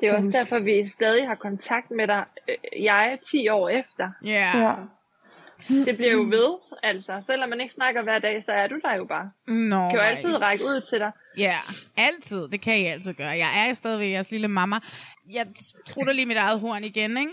[0.00, 2.24] Det er også derfor, vi stadig har kontakt med dig.
[2.48, 4.08] Øh, Jeg er 10 år efter.
[4.24, 4.50] Ja.
[4.58, 4.72] Ja.
[5.68, 7.22] Det bliver jo ved, altså.
[7.26, 9.30] Selvom man ikke snakker hver dag, så er du der jo bare.
[9.46, 10.06] Nå, Du kan jo nej.
[10.10, 11.12] altid række ud til dig.
[11.38, 11.54] Ja,
[11.96, 12.48] altid.
[12.48, 13.26] Det kan I altid gøre.
[13.28, 14.76] Jeg er stadigvæk jeres lille mamma.
[15.32, 15.46] Jeg
[15.86, 17.32] trutter lige mit eget horn igen, ikke?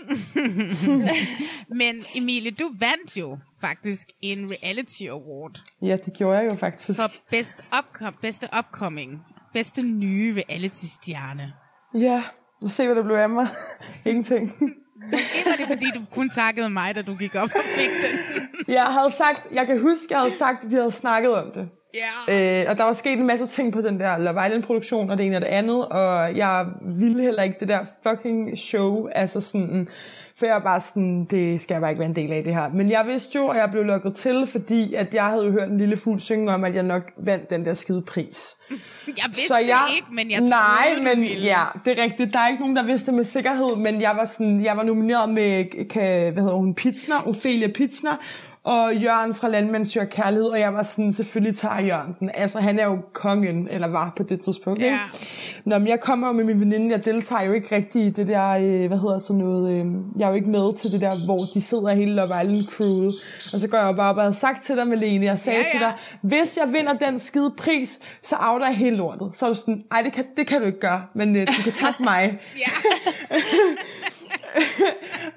[1.80, 7.00] Men Emilie, du vandt jo faktisk en reality award ja, det gjorde jeg jo faktisk.
[7.00, 11.52] for best upcom, bedste upcoming, bedste nye reality-stjerne.
[11.94, 12.22] Ja,
[12.62, 13.46] nu se, hvad der blev af mig.
[14.04, 14.50] Ingenting.
[15.02, 18.74] Måske var det, fordi du kun takkede mig, da du gik op og fik den.
[18.74, 21.68] Jeg havde sagt, jeg kan huske, jeg havde sagt, at vi havde snakket om det.
[21.94, 22.62] Ja.
[22.62, 25.26] Øh, og der var sket en masse ting på den der Love Island-produktion, og det
[25.26, 27.78] ene og det andet, og jeg ville heller ikke det der
[28.08, 29.88] fucking show, altså sådan,
[30.38, 32.54] for jeg var bare sådan, det skal jeg bare ikke være en del af det
[32.54, 32.68] her.
[32.68, 35.68] Men jeg vidste jo, og jeg blev lukket til, fordi at jeg havde jo hørt
[35.68, 38.56] en lille fugl synge om, at jeg nok vandt den der skide pris.
[39.06, 39.62] Jeg vidste det
[39.96, 41.44] ikke, men jeg troede, Nej, men ville.
[41.44, 42.32] ja, det er rigtigt.
[42.32, 44.82] Der er ikke nogen, der vidste det med sikkerhed, men jeg var, sådan, jeg var
[44.82, 48.16] nomineret med, kan, hvad hedder hun, Pitsner, Ophelia Pitsner,
[48.64, 52.30] og Jørgen fra Landmand søger kærlighed, og jeg var sådan, selvfølgelig tager Jørgen den.
[52.34, 54.80] Altså, han er jo kongen, eller var på det tidspunkt.
[54.82, 54.86] Ja.
[54.86, 55.00] Ikke?
[55.64, 58.28] Nå, men jeg kommer jo med min veninde, jeg deltager jo ikke rigtig i det
[58.28, 59.86] der, øh, hvad hedder sådan noget, øh,
[60.18, 63.14] jeg er jo ikke med til det der, hvor de sidder hele Love Island crewet.
[63.52, 65.64] Og så går jeg jo bare og havde sagt til dig, Malene, jeg sagde Ja,
[65.70, 65.92] til dig,
[66.22, 69.30] hvis jeg vinder den skide pris, så outer jeg hele lortet.
[69.34, 71.62] Så er du sådan, ej, det kan, det kan du ikke gøre, men øh, du
[71.64, 72.38] kan takke mig.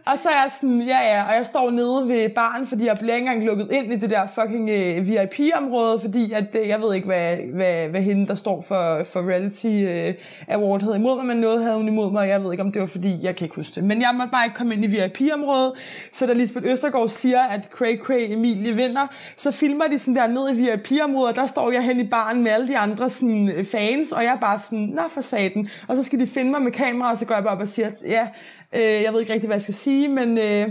[0.05, 2.97] Og så er jeg sådan, ja ja, og jeg står nede ved baren, fordi jeg
[3.01, 6.81] bliver ikke engang lukket ind i det der fucking øh, VIP-område, fordi at, øh, jeg
[6.81, 10.13] ved ikke, hvad, hvad, hvad hende, der står for, for Reality øh,
[10.47, 12.71] Award, havde imod mig, men noget havde hun imod mig, og jeg ved ikke, om
[12.71, 13.83] det var fordi, jeg kan ikke huske det.
[13.83, 15.71] Men jeg måtte bare ikke komme ind i VIP-området,
[16.11, 20.27] så da Lisbeth Østergaard siger, at Cray Cray Emilie vinder, så filmer de sådan der
[20.27, 23.51] ned i VIP-området, og der står jeg hen i baren med alle de andre sådan,
[23.55, 25.69] øh, fans, og jeg er bare sådan, nå for saten.
[25.87, 27.67] Og så skal de finde mig med kamera, og så går jeg bare op og
[27.67, 28.27] siger, ja,
[28.75, 30.67] Øh, jeg ved ikke rigtig, hvad jeg skal sige, men, øh,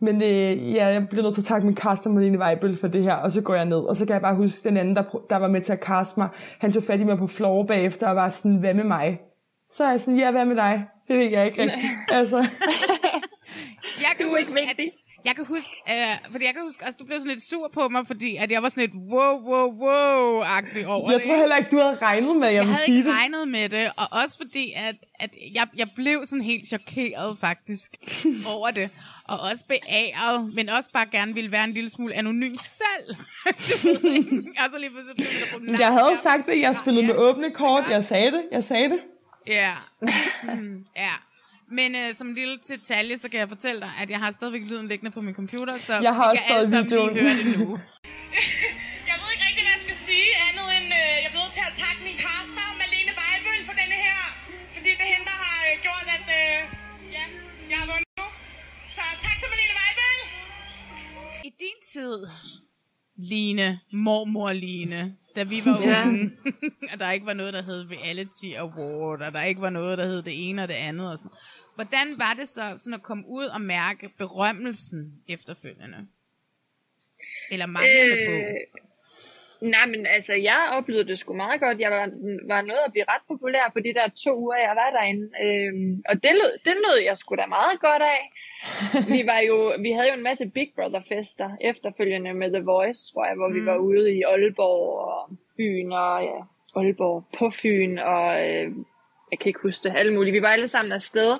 [0.00, 3.02] men øh, ja, jeg bliver nødt til at takke min caster Marlene Weibel for det
[3.02, 3.78] her, og så går jeg ned.
[3.78, 6.20] Og så kan jeg bare huske den anden, der, der var med til at caste
[6.20, 6.28] mig.
[6.58, 9.20] Han tog fat i mig på floor bagefter og var sådan, hvad med mig?
[9.70, 10.84] Så er jeg sådan, ja, hvad med dig?
[11.08, 11.82] Det ved jeg ikke rigtigt.
[12.08, 12.36] Altså,
[14.04, 14.92] Jeg kan Du er ikke vigtig.
[15.24, 17.88] Jeg kan huske, øh, fordi jeg kan huske, altså du blev sådan lidt sur på
[17.88, 21.26] mig, fordi at jeg var sådan lidt wow, wow, wow-agtig over jeg det.
[21.28, 23.18] tror heller ikke, du havde regnet med, at jeg, jeg ville havde sige ikke det.
[23.18, 27.94] regnet med det, og også fordi, at, at jeg, jeg blev sådan helt chokeret faktisk
[28.54, 28.90] over det.
[29.28, 33.16] Og også beæret, men også bare gerne ville være en lille smule anonym selv.
[34.14, 34.42] Ikke?
[34.58, 37.84] altså lige pludselig Jeg havde jo sagt det, jeg spillede med åbne kort.
[37.90, 38.98] Jeg sagde det, jeg sagde det.
[39.46, 39.72] Ja.
[40.42, 41.10] Mm, ja.
[41.68, 44.62] Men øh, som en lille detalje, så kan jeg fortælle dig, at jeg har stadigvæk
[44.62, 47.14] lyden liggende på min computer, så Jeg har vi også kan alle stadig sammen lige
[47.14, 47.26] videoen.
[47.26, 47.70] høre det nu.
[49.10, 51.64] Jeg ved ikke rigtig, hvad jeg skal sige, andet end øh, jeg bliver nødt til
[51.70, 54.20] at takke min caster, Malene Weibøl, for denne her.
[54.74, 56.58] Fordi det er hende, der har øh, gjort, at øh,
[57.16, 57.24] ja,
[57.70, 58.26] jeg har vundet nu.
[58.96, 60.18] Så tak til Malene Weibøl.
[61.48, 62.16] I din tid,
[63.32, 63.66] Line,
[64.06, 65.00] mormor Line,
[65.36, 66.02] da vi var Ja.
[66.08, 66.30] unge,
[66.92, 70.06] og der ikke var noget, der hed Reality Award, og der ikke var noget, der
[70.06, 71.10] hed det ene og det andet.
[71.12, 71.30] Og sådan.
[71.74, 76.06] Hvordan var det så sådan at komme ud og mærke berømmelsen efterfølgende?
[77.50, 78.28] Eller manglende øh...
[78.28, 78.83] på?
[79.72, 81.80] Nej, men altså, jeg oplevede det sgu meget godt.
[81.80, 82.08] Jeg var,
[82.52, 85.26] var nået at blive ret populær på de der to uger, jeg var derinde.
[85.44, 88.22] Øhm, og det lød, det lød jeg sgu da meget godt af.
[89.14, 93.24] Vi, var jo, vi havde jo en masse Big Brother-fester efterfølgende med The Voice, tror
[93.26, 93.54] jeg, hvor mm.
[93.54, 96.38] vi var ude i Aalborg og Fyn og ja,
[96.76, 98.72] Aalborg på Fyn og øh,
[99.30, 100.32] jeg kan ikke huske det, alle mulige.
[100.32, 101.30] Vi var alle sammen afsted.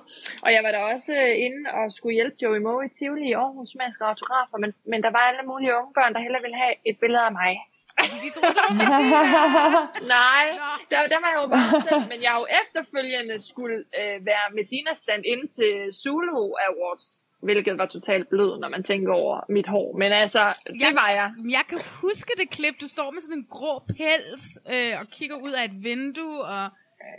[0.45, 3.33] Og jeg var der også øh, inde og skulle hjælpe Joey Moe i Tivoli i
[3.33, 6.43] Aarhus med at skrive autografer, men, men der var alle mulige unge børn, der hellere
[6.43, 7.53] ville have et billede af mig.
[7.99, 10.47] De troede, det var Nej,
[10.91, 14.47] der, der var jeg jo bare selv, men jeg har jo efterfølgende skulle øh, være
[14.59, 17.07] Medina stand ind til Zulu Awards,
[17.43, 19.97] hvilket var totalt blød, når man tænker over mit hår.
[19.99, 21.29] Men altså, det var jeg.
[21.57, 22.75] Jeg kan huske det klip.
[22.81, 26.65] Du står med sådan en grå pels øh, og kigger ud af et vindue, og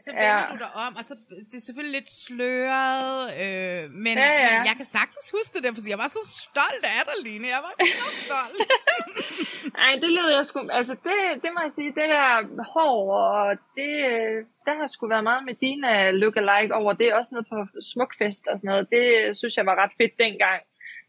[0.05, 0.45] så vender Ja.
[0.51, 1.13] du dig om, og så
[1.51, 4.57] det er selvfølgelig lidt sløret, øh, men, Ja, ja.
[4.57, 7.47] men jeg kan sagtens huske det der, fordi jeg var så stolt af dig, Line.
[7.55, 7.85] Jeg var så
[8.25, 8.59] stolt.
[9.85, 10.59] Ej, det led jeg sgu...
[10.79, 12.27] Altså, det, det må jeg sige, det der
[12.73, 13.93] hår, og det,
[14.65, 17.13] der har sgu været meget med dine look-alike over det.
[17.13, 17.59] Også noget på
[17.91, 18.87] Smukfest og sådan noget.
[18.95, 20.61] Det synes jeg var ret fedt dengang.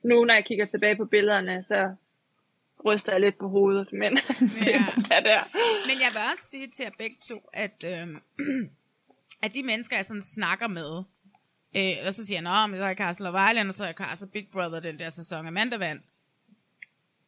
[0.08, 1.78] Nu, når jeg kigger tilbage på billederne, så
[2.86, 4.16] ryster jeg lidt på hovedet, men
[4.64, 4.74] det
[5.10, 5.42] er der.
[5.86, 8.08] Men jeg vil også sige til jer begge to, at, øh,
[9.44, 11.02] at de mennesker, jeg sådan snakker med,
[11.76, 13.82] øh, og så siger jeg, Nå, men så er jeg Castle of Island, og så
[13.82, 16.02] er jeg Castle Big Brother, den der sæson Amanda vandt.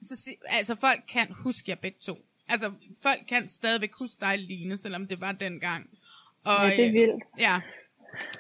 [0.03, 2.19] Så, sig- altså, folk kan huske jer begge to.
[2.49, 5.91] Altså, folk kan stadigvæk huske dig, Line, selvom det var dengang.
[6.45, 7.25] Og, Ja, det er øh, vildt.
[7.39, 7.61] Ja.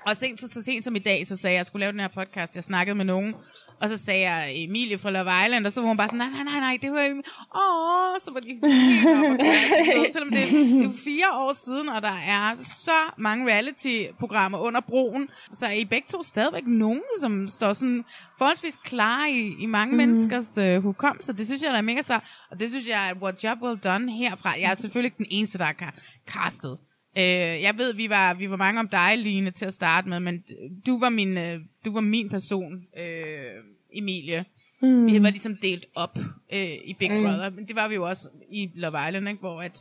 [0.07, 1.93] Og sent, så, så sent som i dag, så sagde jeg, at jeg skulle lave
[1.93, 2.55] den her podcast.
[2.57, 3.35] Jeg snakkede med nogen,
[3.81, 6.31] og så sagde jeg Emilie fra Love Island, og så var hun bare sådan, nej,
[6.31, 7.15] nej, nej, nej, det var jo...
[7.63, 10.13] Åh, så var de at køre.
[10.13, 15.29] Selvom det, det er fire år siden, og der er så mange reality-programmer under broen,
[15.53, 18.05] så er I begge to stadigvæk nogen, som står sådan
[18.39, 19.97] forholdsvis klar i, i mange mm.
[19.97, 21.33] menneskers uh, hukommelse.
[21.33, 22.21] Det synes jeg, der er mega så,
[22.51, 24.51] og det synes jeg er what job well done herfra.
[24.61, 25.95] Jeg er selvfølgelig den eneste, der har
[26.27, 26.79] castet.
[27.17, 30.21] Øh, jeg ved, vi var, vi var mange om dig, Line, til at starte med,
[30.21, 30.45] men
[30.87, 33.63] du var min, øh, du var min person, øh,
[33.95, 34.45] Emilie.
[34.83, 35.07] Mm.
[35.07, 36.19] Vi var ligesom delt op
[36.53, 37.23] øh, i Big mm.
[37.23, 39.41] Brother, men det var vi jo også i Love Island, ikke?
[39.41, 39.79] hvor at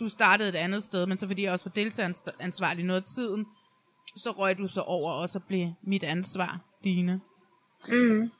[0.00, 3.46] du startede et andet sted, men så fordi jeg også var deltageransvarlig noget af tiden,
[4.16, 7.20] så røg du så over og så blev mit ansvar, Line.
[7.88, 8.30] Mm.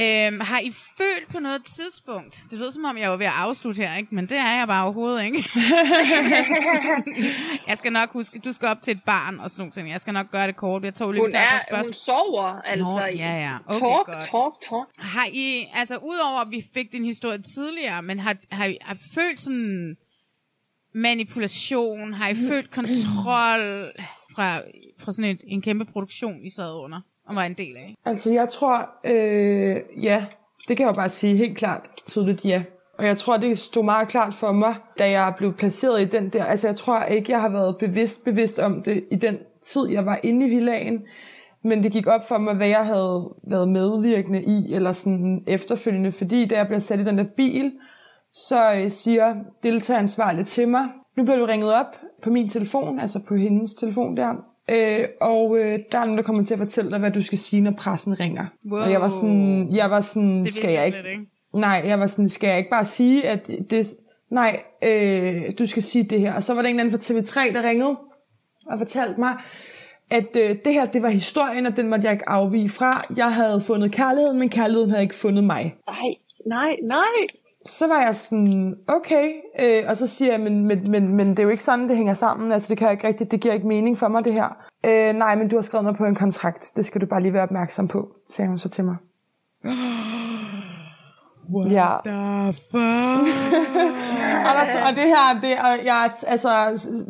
[0.00, 2.42] Øhm, har I følt på noget tidspunkt?
[2.50, 4.14] Det lyder som om, jeg var ved at afslutte her, ikke?
[4.14, 5.44] men det er jeg bare overhovedet ikke.
[7.68, 9.74] jeg skal nok huske, du skal op til et barn og sådan noget.
[9.74, 9.90] ting.
[9.90, 10.84] Jeg skal nok gøre det kort.
[10.84, 12.92] Jeg tog lige hun, er, på hun sover, altså.
[12.92, 13.56] Nå, ja, ja.
[13.66, 14.24] Okay, talk, godt.
[14.30, 14.88] talk, talk.
[14.98, 18.94] Har I, altså udover at vi fik din historie tidligere, men har, har, I, har
[18.94, 19.96] I følt sådan
[20.94, 22.12] manipulation?
[22.12, 23.92] Har I følt kontrol
[24.34, 24.58] fra,
[24.98, 27.00] fra sådan et, en kæmpe produktion, I sad under?
[27.28, 27.94] Og var en del af?
[28.04, 30.26] Altså, jeg tror, øh, ja,
[30.68, 32.62] det kan jeg jo bare sige helt klart, tydeligt ja.
[32.98, 36.28] Og jeg tror, det stod meget klart for mig, da jeg blev placeret i den
[36.28, 36.44] der.
[36.44, 40.06] Altså, jeg tror ikke, jeg har været bevidst, bevidst om det i den tid, jeg
[40.06, 41.02] var inde i villagen.
[41.64, 46.12] Men det gik op for mig, hvad jeg havde været medvirkende i, eller sådan efterfølgende.
[46.12, 47.72] Fordi da jeg blev sat i den der bil,
[48.32, 50.84] så øh, siger deltageransvarlig til mig,
[51.16, 54.34] nu bliver du ringet op på min telefon, altså på hendes telefon der,
[54.68, 57.38] Øh, og øh, der er nogen, der kommer til at fortælle dig, hvad du skal
[57.38, 58.46] sige, når pressen ringer.
[58.70, 58.80] Wow.
[58.80, 61.26] Og jeg var sådan, jeg var sådan det skal jeg ikke, ikke?
[61.54, 63.86] Nej, jeg var sådan, skal jeg ikke bare sige, at det,
[64.30, 66.34] nej, øh, du skal sige det her.
[66.34, 67.96] Og så var der en anden fra TV3, der ringede
[68.66, 69.34] og fortalte mig,
[70.10, 73.04] at øh, det her, det var historien, og den måtte jeg ikke afvige fra.
[73.16, 75.74] Jeg havde fundet kærligheden, men kærligheden havde ikke fundet mig.
[75.86, 76.08] Nej,
[76.46, 77.26] nej, nej
[77.68, 81.38] så var jeg sådan, okay, øh, og så siger jeg, men, men, men, men det
[81.38, 83.54] er jo ikke sådan, det hænger sammen, altså det kan jeg ikke rigtigt, det giver
[83.54, 84.56] ikke mening for mig det her.
[84.86, 87.32] Øh, nej, men du har skrevet noget på en kontrakt, det skal du bare lige
[87.32, 88.96] være opmærksom på, sagde hun så til mig.
[91.54, 91.96] What ja.
[92.04, 93.54] the fuck?
[94.48, 96.48] og, der, og det her, det, og jeg, altså,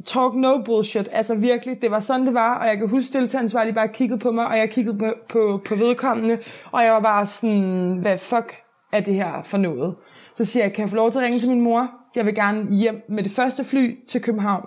[0.06, 3.74] talk no bullshit, altså virkelig, det var sådan, det var, og jeg kan huske, deltageransvarlig
[3.74, 6.38] bare kiggede på mig, og jeg kiggede på, på, på vedkommende,
[6.72, 8.56] og jeg var bare sådan, hvad fuck
[8.92, 9.94] er det her for noget?
[10.38, 11.90] Så siger jeg, kan jeg få lov til at ringe til min mor?
[12.16, 14.66] Jeg vil gerne hjem med det første fly til København.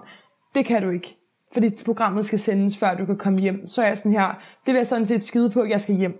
[0.56, 1.18] Det kan du ikke,
[1.54, 3.68] fordi programmet skal sendes, før du kan komme hjem.
[3.68, 5.96] Så er jeg sådan her, det vil jeg sådan set skide på, at jeg skal
[5.96, 6.20] hjem.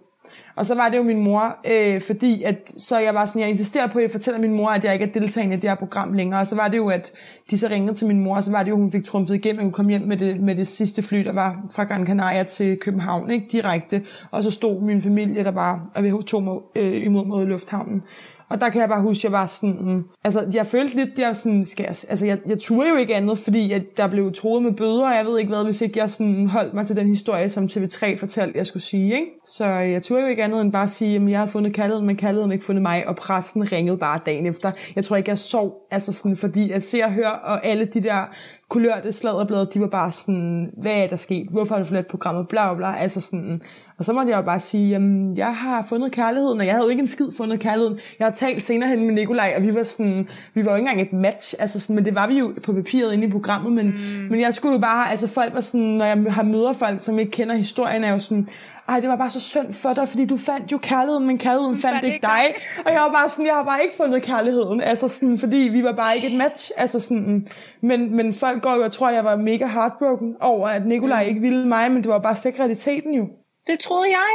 [0.56, 3.50] Og så var det jo min mor, øh, fordi at, så jeg var sådan, jeg
[3.50, 5.76] insisterer på, at jeg fortæller min mor, at jeg ikke er deltagende i det her
[5.76, 6.40] program længere.
[6.40, 7.12] Og så var det jo, at
[7.52, 9.60] de så ringede til min mor, og så var det jo, hun fik trumfet igennem,
[9.60, 12.44] at hun kom hjem med det, med det sidste fly, der var fra Gran Canaria
[12.44, 14.04] til København, ikke direkte.
[14.32, 18.04] Og så stod min familie, der bare og tog mig øh, imod mod lufthavnen.
[18.52, 19.78] Og der kan jeg bare huske, at jeg var sådan...
[19.82, 20.04] Mm.
[20.24, 21.66] Altså, jeg følte lidt, jeg sådan...
[21.66, 24.72] Skal jeg, altså, jeg, jeg turde jo ikke andet, fordi at der blev troet med
[24.72, 27.50] bøder, og jeg ved ikke hvad, hvis ikke jeg sådan holdt mig til den historie,
[27.50, 29.32] som TV3 fortalte, jeg skulle sige, ikke?
[29.46, 31.74] Så øh, jeg turde jo ikke andet end bare at sige, at jeg havde fundet
[31.74, 34.72] kaldet, men kærligheden ikke fundet mig, og pressen ringede bare dagen efter.
[34.96, 38.02] Jeg tror ikke, jeg sov, altså sådan, fordi at se og høre, og alle de
[38.02, 38.26] der
[38.70, 41.48] kulørte sladderblade, de var bare sådan, hvad er der sket?
[41.52, 42.48] Hvorfor har du forladt programmet?
[42.48, 43.02] Bla, bla, bla.
[43.02, 43.62] Altså sådan,
[44.02, 46.86] og så måtte jeg jo bare sige, jamen, jeg har fundet kærligheden, og jeg havde
[46.86, 48.00] jo ikke en skid fundet kærligheden.
[48.20, 50.90] Jeg har talt senere hen med Nikolaj, og vi var sådan, vi var jo ikke
[50.90, 53.72] engang et match, altså sådan, men det var vi jo på papiret inde i programmet,
[53.72, 54.28] men, mm.
[54.30, 57.20] men jeg skulle jo bare, altså folk var sådan, når jeg har møder folk, som
[57.20, 58.48] ikke kender historien, er jo sådan,
[58.90, 61.78] ej, det var bare så synd for dig, fordi du fandt jo kærligheden, men kærligheden
[61.78, 62.56] fandt, fandt ikke dig.
[62.86, 65.84] Og jeg var bare sådan, jeg har bare ikke fundet kærligheden, altså sådan, fordi vi
[65.84, 67.48] var bare ikke et match, altså sådan,
[67.82, 71.24] men, men folk går jo og tror, at jeg var mega heartbroken over, at Nikolaj
[71.24, 71.30] mm.
[71.30, 73.28] ikke ville mig, men det var bare slet ikke realiteten jo.
[73.68, 74.32] Det troede jeg.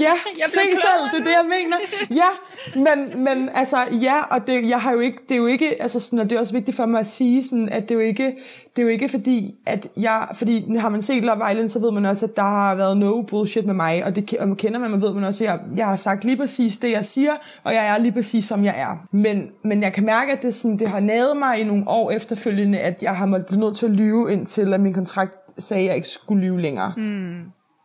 [0.00, 1.76] Ja, jeg se selv, det er det, jeg mener.
[2.10, 2.30] Ja,
[2.76, 6.00] men, men altså, ja, og det, jeg har jo ikke, det er jo ikke, altså
[6.00, 8.00] sådan, og det er også vigtigt for mig at sige, sådan, at det er jo
[8.00, 8.24] ikke,
[8.76, 11.92] det er jo ikke fordi, at jeg, fordi har man set Love Island, så ved
[11.92, 14.90] man også, at der har været no bullshit med mig, og det og kender man,
[14.90, 17.32] man ved man også, at jeg, jeg har sagt lige præcis det, jeg siger,
[17.64, 19.06] og jeg er lige præcis, som jeg er.
[19.10, 22.10] Men, men jeg kan mærke, at det, sådan, det har naget mig i nogle år
[22.10, 25.82] efterfølgende, at jeg har måttet blive nødt til at lyve, indtil at min kontrakt sagde,
[25.82, 26.92] at jeg ikke skulle lyve længere.
[26.96, 27.42] Mm.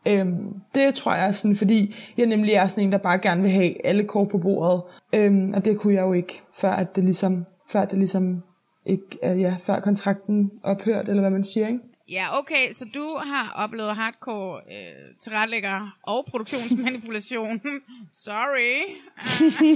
[0.08, 3.42] Øhm, det tror jeg er sådan, fordi jeg nemlig er sådan en, der bare gerne
[3.42, 4.82] vil have alle kort på bordet.
[5.14, 8.44] Øhm, og det kunne jeg jo ikke, før at det ligesom, før det ligesom
[8.86, 11.80] ikke, uh, ja, før kontrakten ophørt, eller hvad man siger, ikke?
[12.12, 17.62] Ja, okay, så du har oplevet hardcore øh, tilrettelægger og produktionsmanipulation.
[18.26, 18.74] Sorry.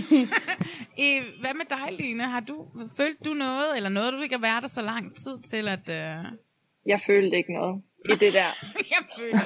[1.07, 2.23] I, hvad med dig, Line?
[2.23, 2.67] Har du,
[2.97, 5.89] følt du noget, eller noget, du ikke har været der så lang tid til, at...
[5.89, 6.25] Øh...
[6.85, 8.51] Jeg følte ikke noget i det der.
[8.93, 9.37] jeg føler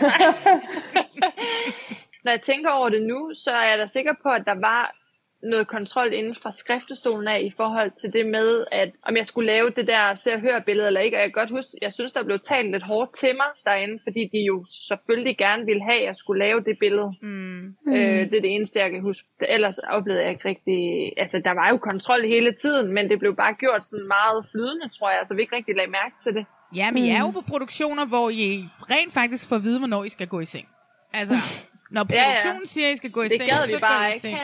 [2.24, 4.96] Når jeg tænker over det nu, så er jeg da sikker på, at der var
[5.44, 9.48] noget kontrol inden fra skriftestolen af i forhold til det med, at om jeg skulle
[9.48, 11.18] lave det der se og høre billede eller ikke.
[11.18, 14.00] Og jeg kan godt huske, jeg synes, der blev talt lidt hårdt til mig derinde,
[14.04, 17.12] fordi de jo selvfølgelig gerne ville have, at jeg skulle lave det billede.
[17.22, 17.66] Mm.
[17.68, 19.28] Øh, det er det eneste, jeg kan huske.
[19.42, 20.80] Ellers oplevede jeg ikke rigtig...
[21.18, 24.90] Altså, der var jo kontrol hele tiden, men det blev bare gjort sådan meget flydende,
[24.90, 26.46] tror jeg, så vi ikke rigtig lagde mærke til det.
[26.76, 27.08] Ja, men mm.
[27.08, 30.28] I er jo på produktioner, hvor I rent faktisk får at vide, hvornår I skal
[30.28, 30.68] gå i seng.
[31.14, 31.36] Altså,
[31.92, 32.28] Når Ja, ja.
[32.30, 34.14] produktionen siger, at I skal gå i Det seng, gad så vi bare går I
[34.14, 34.22] ikke.
[34.22, 34.38] seng.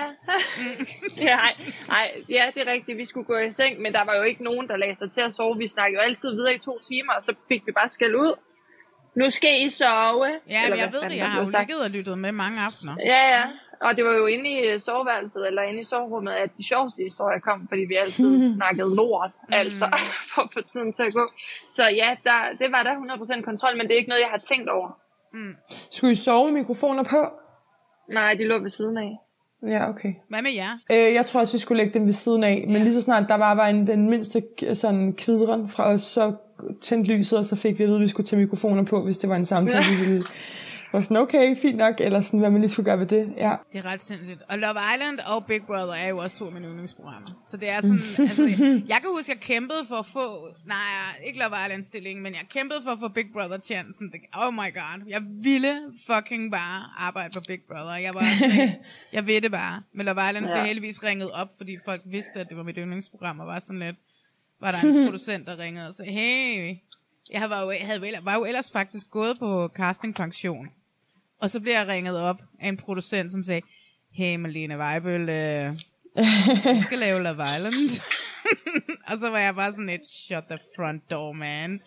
[1.17, 1.35] Ja.
[1.35, 1.53] nej,
[1.87, 2.97] nej, ja, det er rigtigt.
[2.97, 5.21] Vi skulle gå i seng, men der var jo ikke nogen, der lagde sig til
[5.21, 5.57] at sove.
[5.57, 8.39] Vi snakkede jo altid videre i to timer, og så fik vi bare skæld ud.
[9.15, 10.27] Nu skal I sove.
[10.49, 11.17] Ja, Eller men jeg ved det.
[11.17, 12.95] Jeg har jo ligget og lyttet med mange aftener.
[13.05, 13.43] Ja, ja.
[13.81, 17.03] Og det var jo inde i øh, soveværelset, eller inde i soverummet, at de sjoveste
[17.03, 19.53] historier kom, fordi vi altid snakkede lort, Mm.
[19.53, 19.85] altså,
[20.33, 21.25] for at få tiden til at gå.
[21.73, 22.93] Så ja, der, det var der
[23.39, 24.89] 100% kontrol, men det er ikke noget, jeg har tænkt over.
[25.91, 27.21] Skulle I sove mikrofoner på?
[28.13, 29.11] Nej, de lå ved siden af.
[29.67, 30.13] Ja, okay.
[30.29, 30.77] Hvad med jer?
[30.91, 32.65] Øh, jeg tror også, vi skulle lægge dem ved siden af.
[32.67, 34.41] Men lige så snart der bare var en, den mindste
[34.73, 36.33] sådan kvidren fra os, så
[36.81, 39.17] tændte lyset, og så fik vi at vide, at vi skulle tage mikrofoner på, hvis
[39.17, 40.23] det var en samtale, vi ville.
[40.93, 43.33] Var sådan, okay, fint nok, eller sådan, hvad man lige skulle gøre ved det.
[43.37, 43.55] Ja.
[43.73, 44.41] Det er ret sindssygt.
[44.49, 47.27] Og Love Island og Big Brother er jo også to af mine yndlingsprogrammer.
[47.49, 47.91] Så det er sådan,
[48.27, 48.43] altså,
[48.87, 50.77] jeg kan huske, jeg kæmpede for at få, nej,
[51.25, 54.11] ikke Love Island stillingen, men jeg kæmpede for at få Big Brother chancen.
[54.11, 55.07] Det- Oh my god.
[55.07, 55.75] Jeg ville
[56.07, 57.95] fucking bare arbejde på Big Brother.
[57.95, 58.69] Jeg var sådan,
[59.17, 59.81] jeg ved det bare.
[59.93, 60.51] Men Love Island ja.
[60.53, 63.79] blev heldigvis ringet op, fordi folk vidste, at det var mit yndlingsprogram, og var sådan
[63.79, 63.95] lidt,
[64.61, 66.75] var der en producent, der ringede og sagde, hey,
[67.33, 70.69] jeg var jo, havde, var jo ellers faktisk gået på castingpension.
[71.43, 73.61] Og så blev jeg ringet op af en producent, som sagde,
[74.13, 75.69] hey Malene Weibel, øh,
[76.77, 78.01] du skal lave Love Island.
[79.09, 81.81] og så var jeg bare sådan et, shut the front door, man.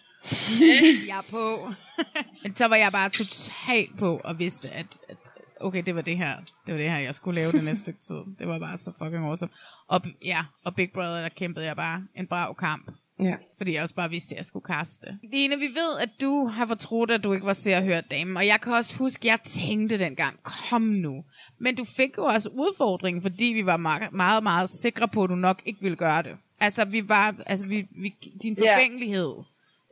[1.08, 1.72] jeg er på.
[2.42, 5.16] Men så var jeg bare totalt på og vidste, at, at
[5.60, 6.36] okay, det var det her,
[6.66, 8.36] det var det her, jeg skulle lave det næste stykke tid.
[8.38, 9.52] Det var bare så fucking awesome.
[9.88, 12.90] Og ja, og Big Brother, der kæmpede jeg bare en brav kamp.
[13.20, 13.34] Ja.
[13.56, 15.18] Fordi jeg også bare vidste, at jeg skulle kaste.
[15.32, 18.38] Line, vi ved, at du har fortrudt, at du ikke var se og hørt dame.
[18.38, 21.24] Og jeg kan også huske, at jeg tænkte dengang, kom nu.
[21.58, 25.30] Men du fik jo også udfordringen, fordi vi var meget, meget, meget sikre på, at
[25.30, 26.36] du nok ikke ville gøre det.
[26.60, 28.74] Altså, vi var, altså vi, vi, din Ja.
[28.76, 29.32] forfængelighed.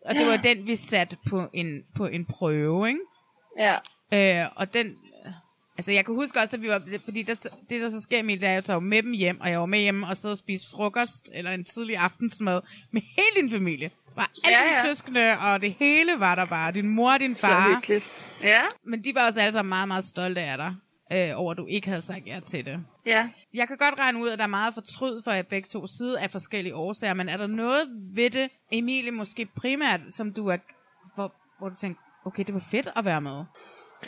[0.04, 3.00] Og det var den, vi satte på en, på en prøve, ikke?
[3.58, 3.74] Ja.
[4.42, 4.96] Øh, og den...
[5.78, 6.82] Altså, jeg kan huske også, at vi var...
[7.04, 7.34] Fordi der,
[7.70, 9.60] det, der så sker, Emil, det er, at jeg tager med dem hjem, og jeg
[9.60, 12.60] var med hjem og sidder og spiste frokost, eller en tidlig aftensmad,
[12.92, 13.90] med hele din familie.
[14.16, 16.72] Var alle Ja, ja, dine søskende, og det hele var der bare.
[16.72, 17.74] Din mor og din Så far.
[17.74, 18.36] hyggeligt.
[18.42, 18.62] Ja.
[18.84, 20.74] Men de var også alle sammen meget, meget stolte af dig,
[21.12, 22.80] øh, over at du ikke havde sagt ja til det.
[23.06, 23.28] Ja.
[23.54, 26.20] Jeg kan godt regne ud, at der er meget fortryd for jer begge to side
[26.20, 30.56] af forskellige årsager, men er der noget ved det, Emilie, måske primært, som du er,
[31.14, 33.44] hvor, hvor du tænker, okay, det var fedt at være med?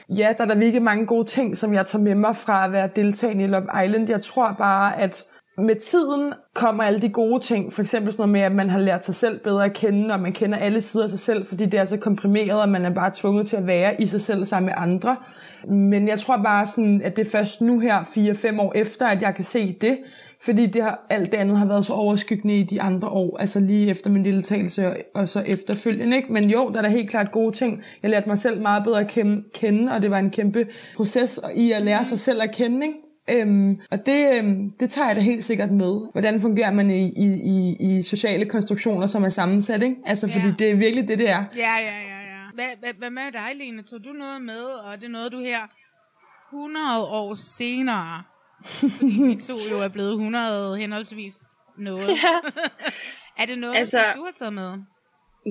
[0.09, 2.73] Ja, der er der virkelig mange gode ting, som jeg tager med mig fra at
[2.73, 4.09] være deltagende i Love Island.
[4.09, 5.25] Jeg tror bare, at
[5.59, 7.73] med tiden kommer alle de gode ting.
[7.73, 10.21] For eksempel sådan noget med, at man har lært sig selv bedre at kende, og
[10.21, 12.91] man kender alle sider af sig selv, fordi det er så komprimeret, og man er
[12.91, 15.17] bare tvunget til at være i sig selv sammen med andre.
[15.69, 19.23] Men jeg tror bare, sådan, at det er først nu her, 4-5 år efter, at
[19.23, 19.99] jeg kan se det,
[20.41, 23.61] fordi det har, alt det andet har været så overskyggende i de andre år, altså
[23.61, 26.17] lige efter min deltagelse og, og så efterfølgende.
[26.17, 26.33] Ikke?
[26.33, 27.83] Men jo, der er da helt klart gode ting.
[28.03, 31.41] Jeg lærte mig selv meget bedre at kende, kende og det var en kæmpe proces
[31.55, 32.87] i at lære sig selv at kende.
[32.87, 32.99] Ikke?
[33.31, 36.11] Øhm, og det, øhm, det tager jeg da helt sikkert med.
[36.13, 39.83] Hvordan fungerer man i, i, i, i sociale konstruktioner, som er sammensat?
[39.83, 39.97] Ikke?
[40.07, 40.55] Altså, fordi Ja.
[40.59, 41.45] det er virkelig det, det er.
[41.57, 42.41] Ja, ja, ja, ja.
[42.55, 43.83] Hvad, hvad, hvad med dig, Lene?
[43.83, 45.61] Tog du noget med, og er det noget, du her
[46.53, 48.23] 100 år senere,
[48.65, 51.35] fordi vi to jo er blevet 100 henholdsvis
[51.79, 52.11] noget.
[53.41, 54.73] er det noget, altså, Altså- som du har taget med?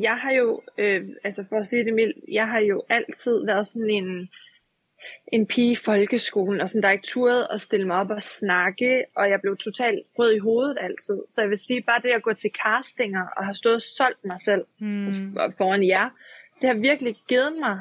[0.02, 3.68] jeg har jo, øh, altså for at sige det mildt, jeg har jo altid været
[3.68, 4.30] sådan en,
[5.34, 9.04] en pige i folkeskolen, og sådan, der ikke turde at stille mig op og snakke,
[9.16, 11.20] og jeg blev totalt rød i hovedet altid.
[11.30, 14.26] Så jeg vil sige, bare det at gå til castinger, og have stået og solgt
[14.26, 15.54] mig selv hmm.
[15.58, 16.10] foran jer,
[16.62, 17.80] det har virkelig givet mig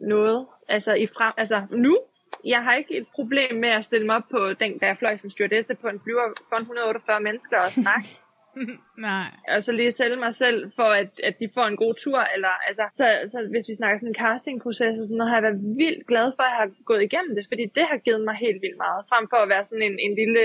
[0.00, 0.46] noget.
[0.68, 1.98] Altså, i frem, altså nu,
[2.44, 5.16] jeg har ikke et problem med at stille mig op på den, da jeg fløj
[5.16, 8.08] som stewardesse på en flyver for 148 mennesker og snakke
[9.08, 9.26] Nej.
[9.54, 12.20] og så lige sælge mig selv for, at, at de får en god tur.
[12.34, 15.46] Eller, altså, så, så hvis vi snakker sådan en castingproces og sådan noget, har jeg
[15.48, 18.36] været vildt glad for, at jeg har gået igennem det, fordi det har givet mig
[18.46, 19.00] helt vildt meget.
[19.10, 20.44] Frem for at være sådan en, en lille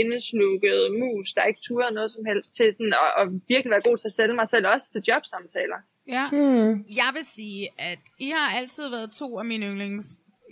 [0.00, 3.96] indeslukket mus, der ikke turer noget som helst til sådan, og, og virkelig være god
[3.98, 5.80] til at sælge mig selv, også til jobsamtaler.
[6.16, 6.24] Ja.
[6.36, 6.70] Hmm.
[7.00, 10.06] Jeg vil sige, at I har altid været to af mine yndlings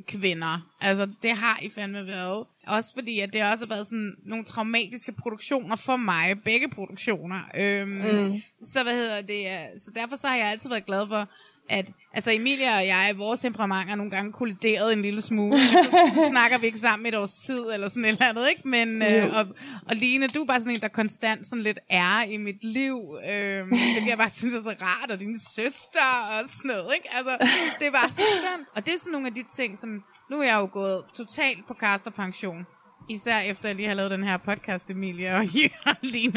[0.09, 0.69] kvinder.
[0.81, 2.47] Altså, det har I fandme været.
[2.67, 6.43] Også fordi, at det også har været sådan nogle traumatiske produktioner for mig.
[6.45, 7.41] Begge produktioner.
[7.55, 8.43] Øhm, mm.
[8.63, 9.47] Så hvad hedder det?
[9.47, 11.29] øh, Så derfor så har jeg altid været glad for,
[11.69, 15.59] at altså Emilia og jeg, vores temperament er nogle gange kollideret en lille smule.
[15.59, 18.69] så, snakker vi ikke sammen et års tid, eller sådan et eller andet, ikke?
[18.69, 19.47] Men, øh, og,
[19.89, 22.99] og Line, du er bare sådan en, der konstant sådan lidt er i mit liv.
[23.31, 27.09] Øhm, det jeg bare synes er så rart, og din søster og sådan noget, ikke?
[27.17, 27.37] Altså,
[27.79, 28.69] det er bare så skønt.
[28.75, 30.03] Og det er sådan nogle af de ting, som...
[30.31, 32.67] Nu er jeg jo gået totalt på kasterpension.
[33.09, 35.45] Især efter jeg lige har lavet den her podcast, Emilia og
[36.03, 36.33] Line.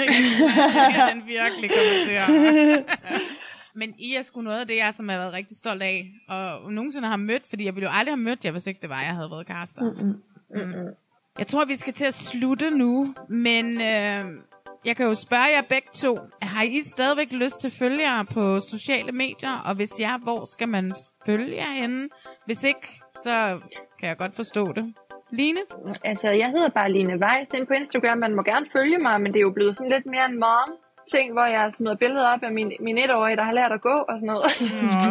[1.11, 2.27] Den virkelig kommer til at...
[3.75, 6.71] Men I er sgu noget af det, jeg som har været rigtig stolt af, og
[6.71, 9.01] nogensinde har mødt, fordi jeg ville jo aldrig have mødt jer, hvis ikke det var,
[9.01, 9.81] jeg havde været kaster.
[9.81, 10.93] Mm-mm.
[11.39, 14.23] Jeg tror, vi skal til at slutte nu, men øh,
[14.85, 16.19] jeg kan jo spørge jer begge to.
[16.41, 19.61] Har I stadigvæk lyst til følgere på sociale medier?
[19.65, 20.93] Og hvis ja, hvor skal man
[21.25, 22.09] følge jer henne?
[22.45, 22.87] Hvis ikke,
[23.23, 23.59] så
[23.99, 24.93] kan jeg godt forstå det.
[25.31, 25.59] Line?
[26.03, 28.17] Altså, jeg hedder bare Line Weiss ind på Instagram.
[28.17, 30.69] Man må gerne følge mig, men det er jo blevet sådan lidt mere en mom
[31.11, 33.95] ting, hvor jeg smider billeder op af min, min etårige, der har lært at gå
[34.09, 34.43] og sådan noget.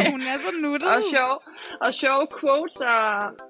[0.05, 0.89] Nå, hun er så nuttet.
[0.89, 1.33] og sjov,
[1.81, 3.05] og sjove quotes, og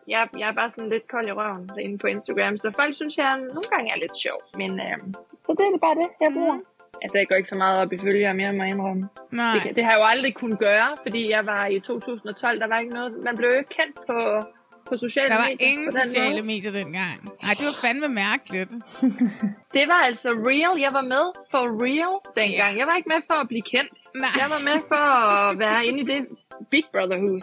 [0.08, 3.16] jeg, jeg er bare sådan lidt kold i røven inde på Instagram, så folk synes,
[3.16, 4.38] jeg nogle gange er lidt sjov.
[4.60, 4.98] Men øh,
[5.40, 6.58] så det er det bare det, jeg bruger.
[7.02, 9.08] Altså, jeg går ikke så meget op i følgere mere, må jeg indrømme.
[9.30, 9.60] Nej.
[9.64, 12.78] Det, det har jeg jo aldrig kunnet gøre, fordi jeg var i 2012, der var
[12.78, 14.18] ikke noget, man blev jo ikke kendt på,
[14.88, 15.68] på sociale Der var medier.
[15.68, 16.42] ingen sociale måde.
[16.42, 17.16] medier dengang.
[17.42, 18.70] Nej, det var fandme mærkeligt.
[19.76, 20.80] Det var altså real.
[20.80, 22.78] Jeg var med for real dengang.
[22.78, 23.92] Jeg var ikke med for at blive kendt.
[24.14, 24.28] Nej.
[24.36, 26.26] Jeg var med for at være inde i det
[26.70, 27.42] Big Brother-hus.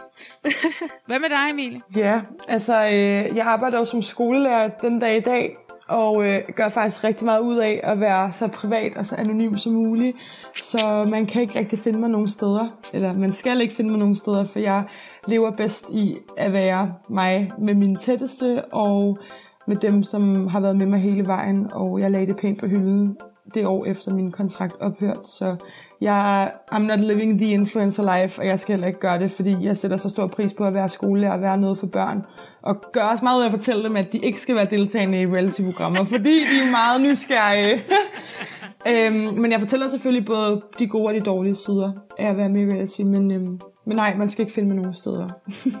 [1.06, 1.80] Hvad med dig, Emilie?
[1.96, 5.56] Ja, altså øh, jeg arbejder jo som skolelærer den dag i dag,
[5.92, 9.56] og øh, gør faktisk rigtig meget ud af at være så privat og så anonym
[9.56, 10.16] som muligt.
[10.62, 13.98] Så man kan ikke rigtig finde mig nogen steder, eller man skal ikke finde mig
[13.98, 14.84] nogen steder, for jeg
[15.26, 19.18] lever bedst i at være mig med mine tætteste, og
[19.66, 22.66] med dem, som har været med mig hele vejen, og jeg lagde det pænt på
[22.66, 23.16] hylden
[23.54, 25.28] det år efter min kontrakt ophørt.
[25.28, 25.56] Så
[26.00, 29.56] jeg I'm not living the influencer life, og jeg skal heller ikke gøre det, fordi
[29.60, 32.22] jeg sætter så stor pris på at være skolelærer og være noget for børn.
[32.62, 35.20] Og gør også meget ud af at fortælle dem, at de ikke skal være deltagende
[35.20, 37.84] i reality-programmer, fordi de er meget nysgerrige.
[38.90, 42.48] øhm, men jeg fortæller selvfølgelig både de gode og de dårlige sider af at være
[42.48, 45.28] med i reality, men, øhm, men nej, man skal ikke mig nogen steder.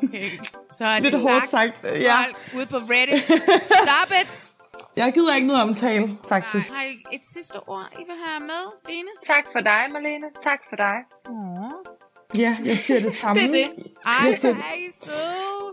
[0.02, 0.28] Okay.
[0.72, 2.12] Så er Lidt det hårdt sagt, ja.
[2.12, 3.22] Folk ude på Reddit.
[3.22, 4.51] Stop it!
[4.96, 6.72] Jeg gider ikke noget omtale, faktisk.
[6.72, 9.08] Har I et sidste ord, I vil have med, Line?
[9.26, 10.26] Tak for dig, Marlene.
[10.42, 10.96] Tak for dig.
[12.38, 13.42] Ja, jeg siger det samme.
[13.42, 13.68] Det er det.
[14.06, 15.72] Ej, Jeg hvor siger- I søde.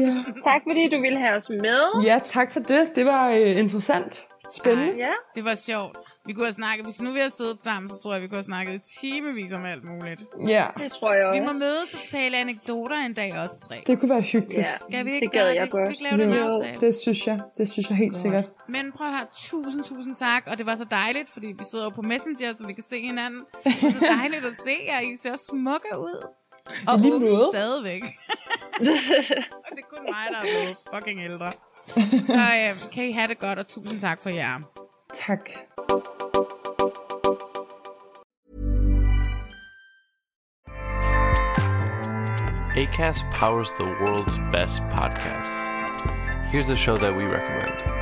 [0.00, 0.24] Ja.
[0.44, 2.02] Tak fordi du ville have os med.
[2.04, 2.90] ja, tak for det.
[2.96, 4.24] Det var øh, interessant.
[4.56, 4.94] Spændende.
[4.96, 5.12] Ja.
[5.34, 5.96] Det var sjovt.
[6.26, 8.36] Vi kunne have snakket, hvis nu vi havde siddet sammen, så tror jeg, vi kunne
[8.36, 10.22] have snakket i timevis om alt muligt.
[10.48, 11.52] Ja, Det tror jeg Vi også.
[11.52, 13.82] må mødes og tale anekdoter en dag også tre.
[13.86, 14.58] det kunne være hyggeligt.
[14.58, 15.68] Ja, Skal vi ikke det gad gøre jeg det?
[15.68, 15.92] Skal vi godt.
[15.92, 16.80] ikke lave den Jo, aftale?
[16.80, 17.40] det synes jeg.
[17.58, 18.44] Det synes jeg helt sikkert.
[18.68, 21.84] Men prøv at høre, tusind, tusind tak, og det var så dejligt, fordi vi sidder
[21.84, 23.40] jo på Messenger, så vi kan se hinanden.
[23.64, 26.26] Det var så dejligt at se jer, I ser smukke ud.
[26.88, 27.48] Og lige måde.
[27.52, 28.02] stadigvæk.
[29.64, 31.52] og det er kun mig, der er blevet fucking ældre.
[31.86, 34.60] Så øh, kan I have det godt, og tusind tak for jer.
[35.14, 35.48] Tak.
[42.76, 45.62] ACAST powers the world's best podcasts.
[46.50, 48.01] Here's a show that we recommend.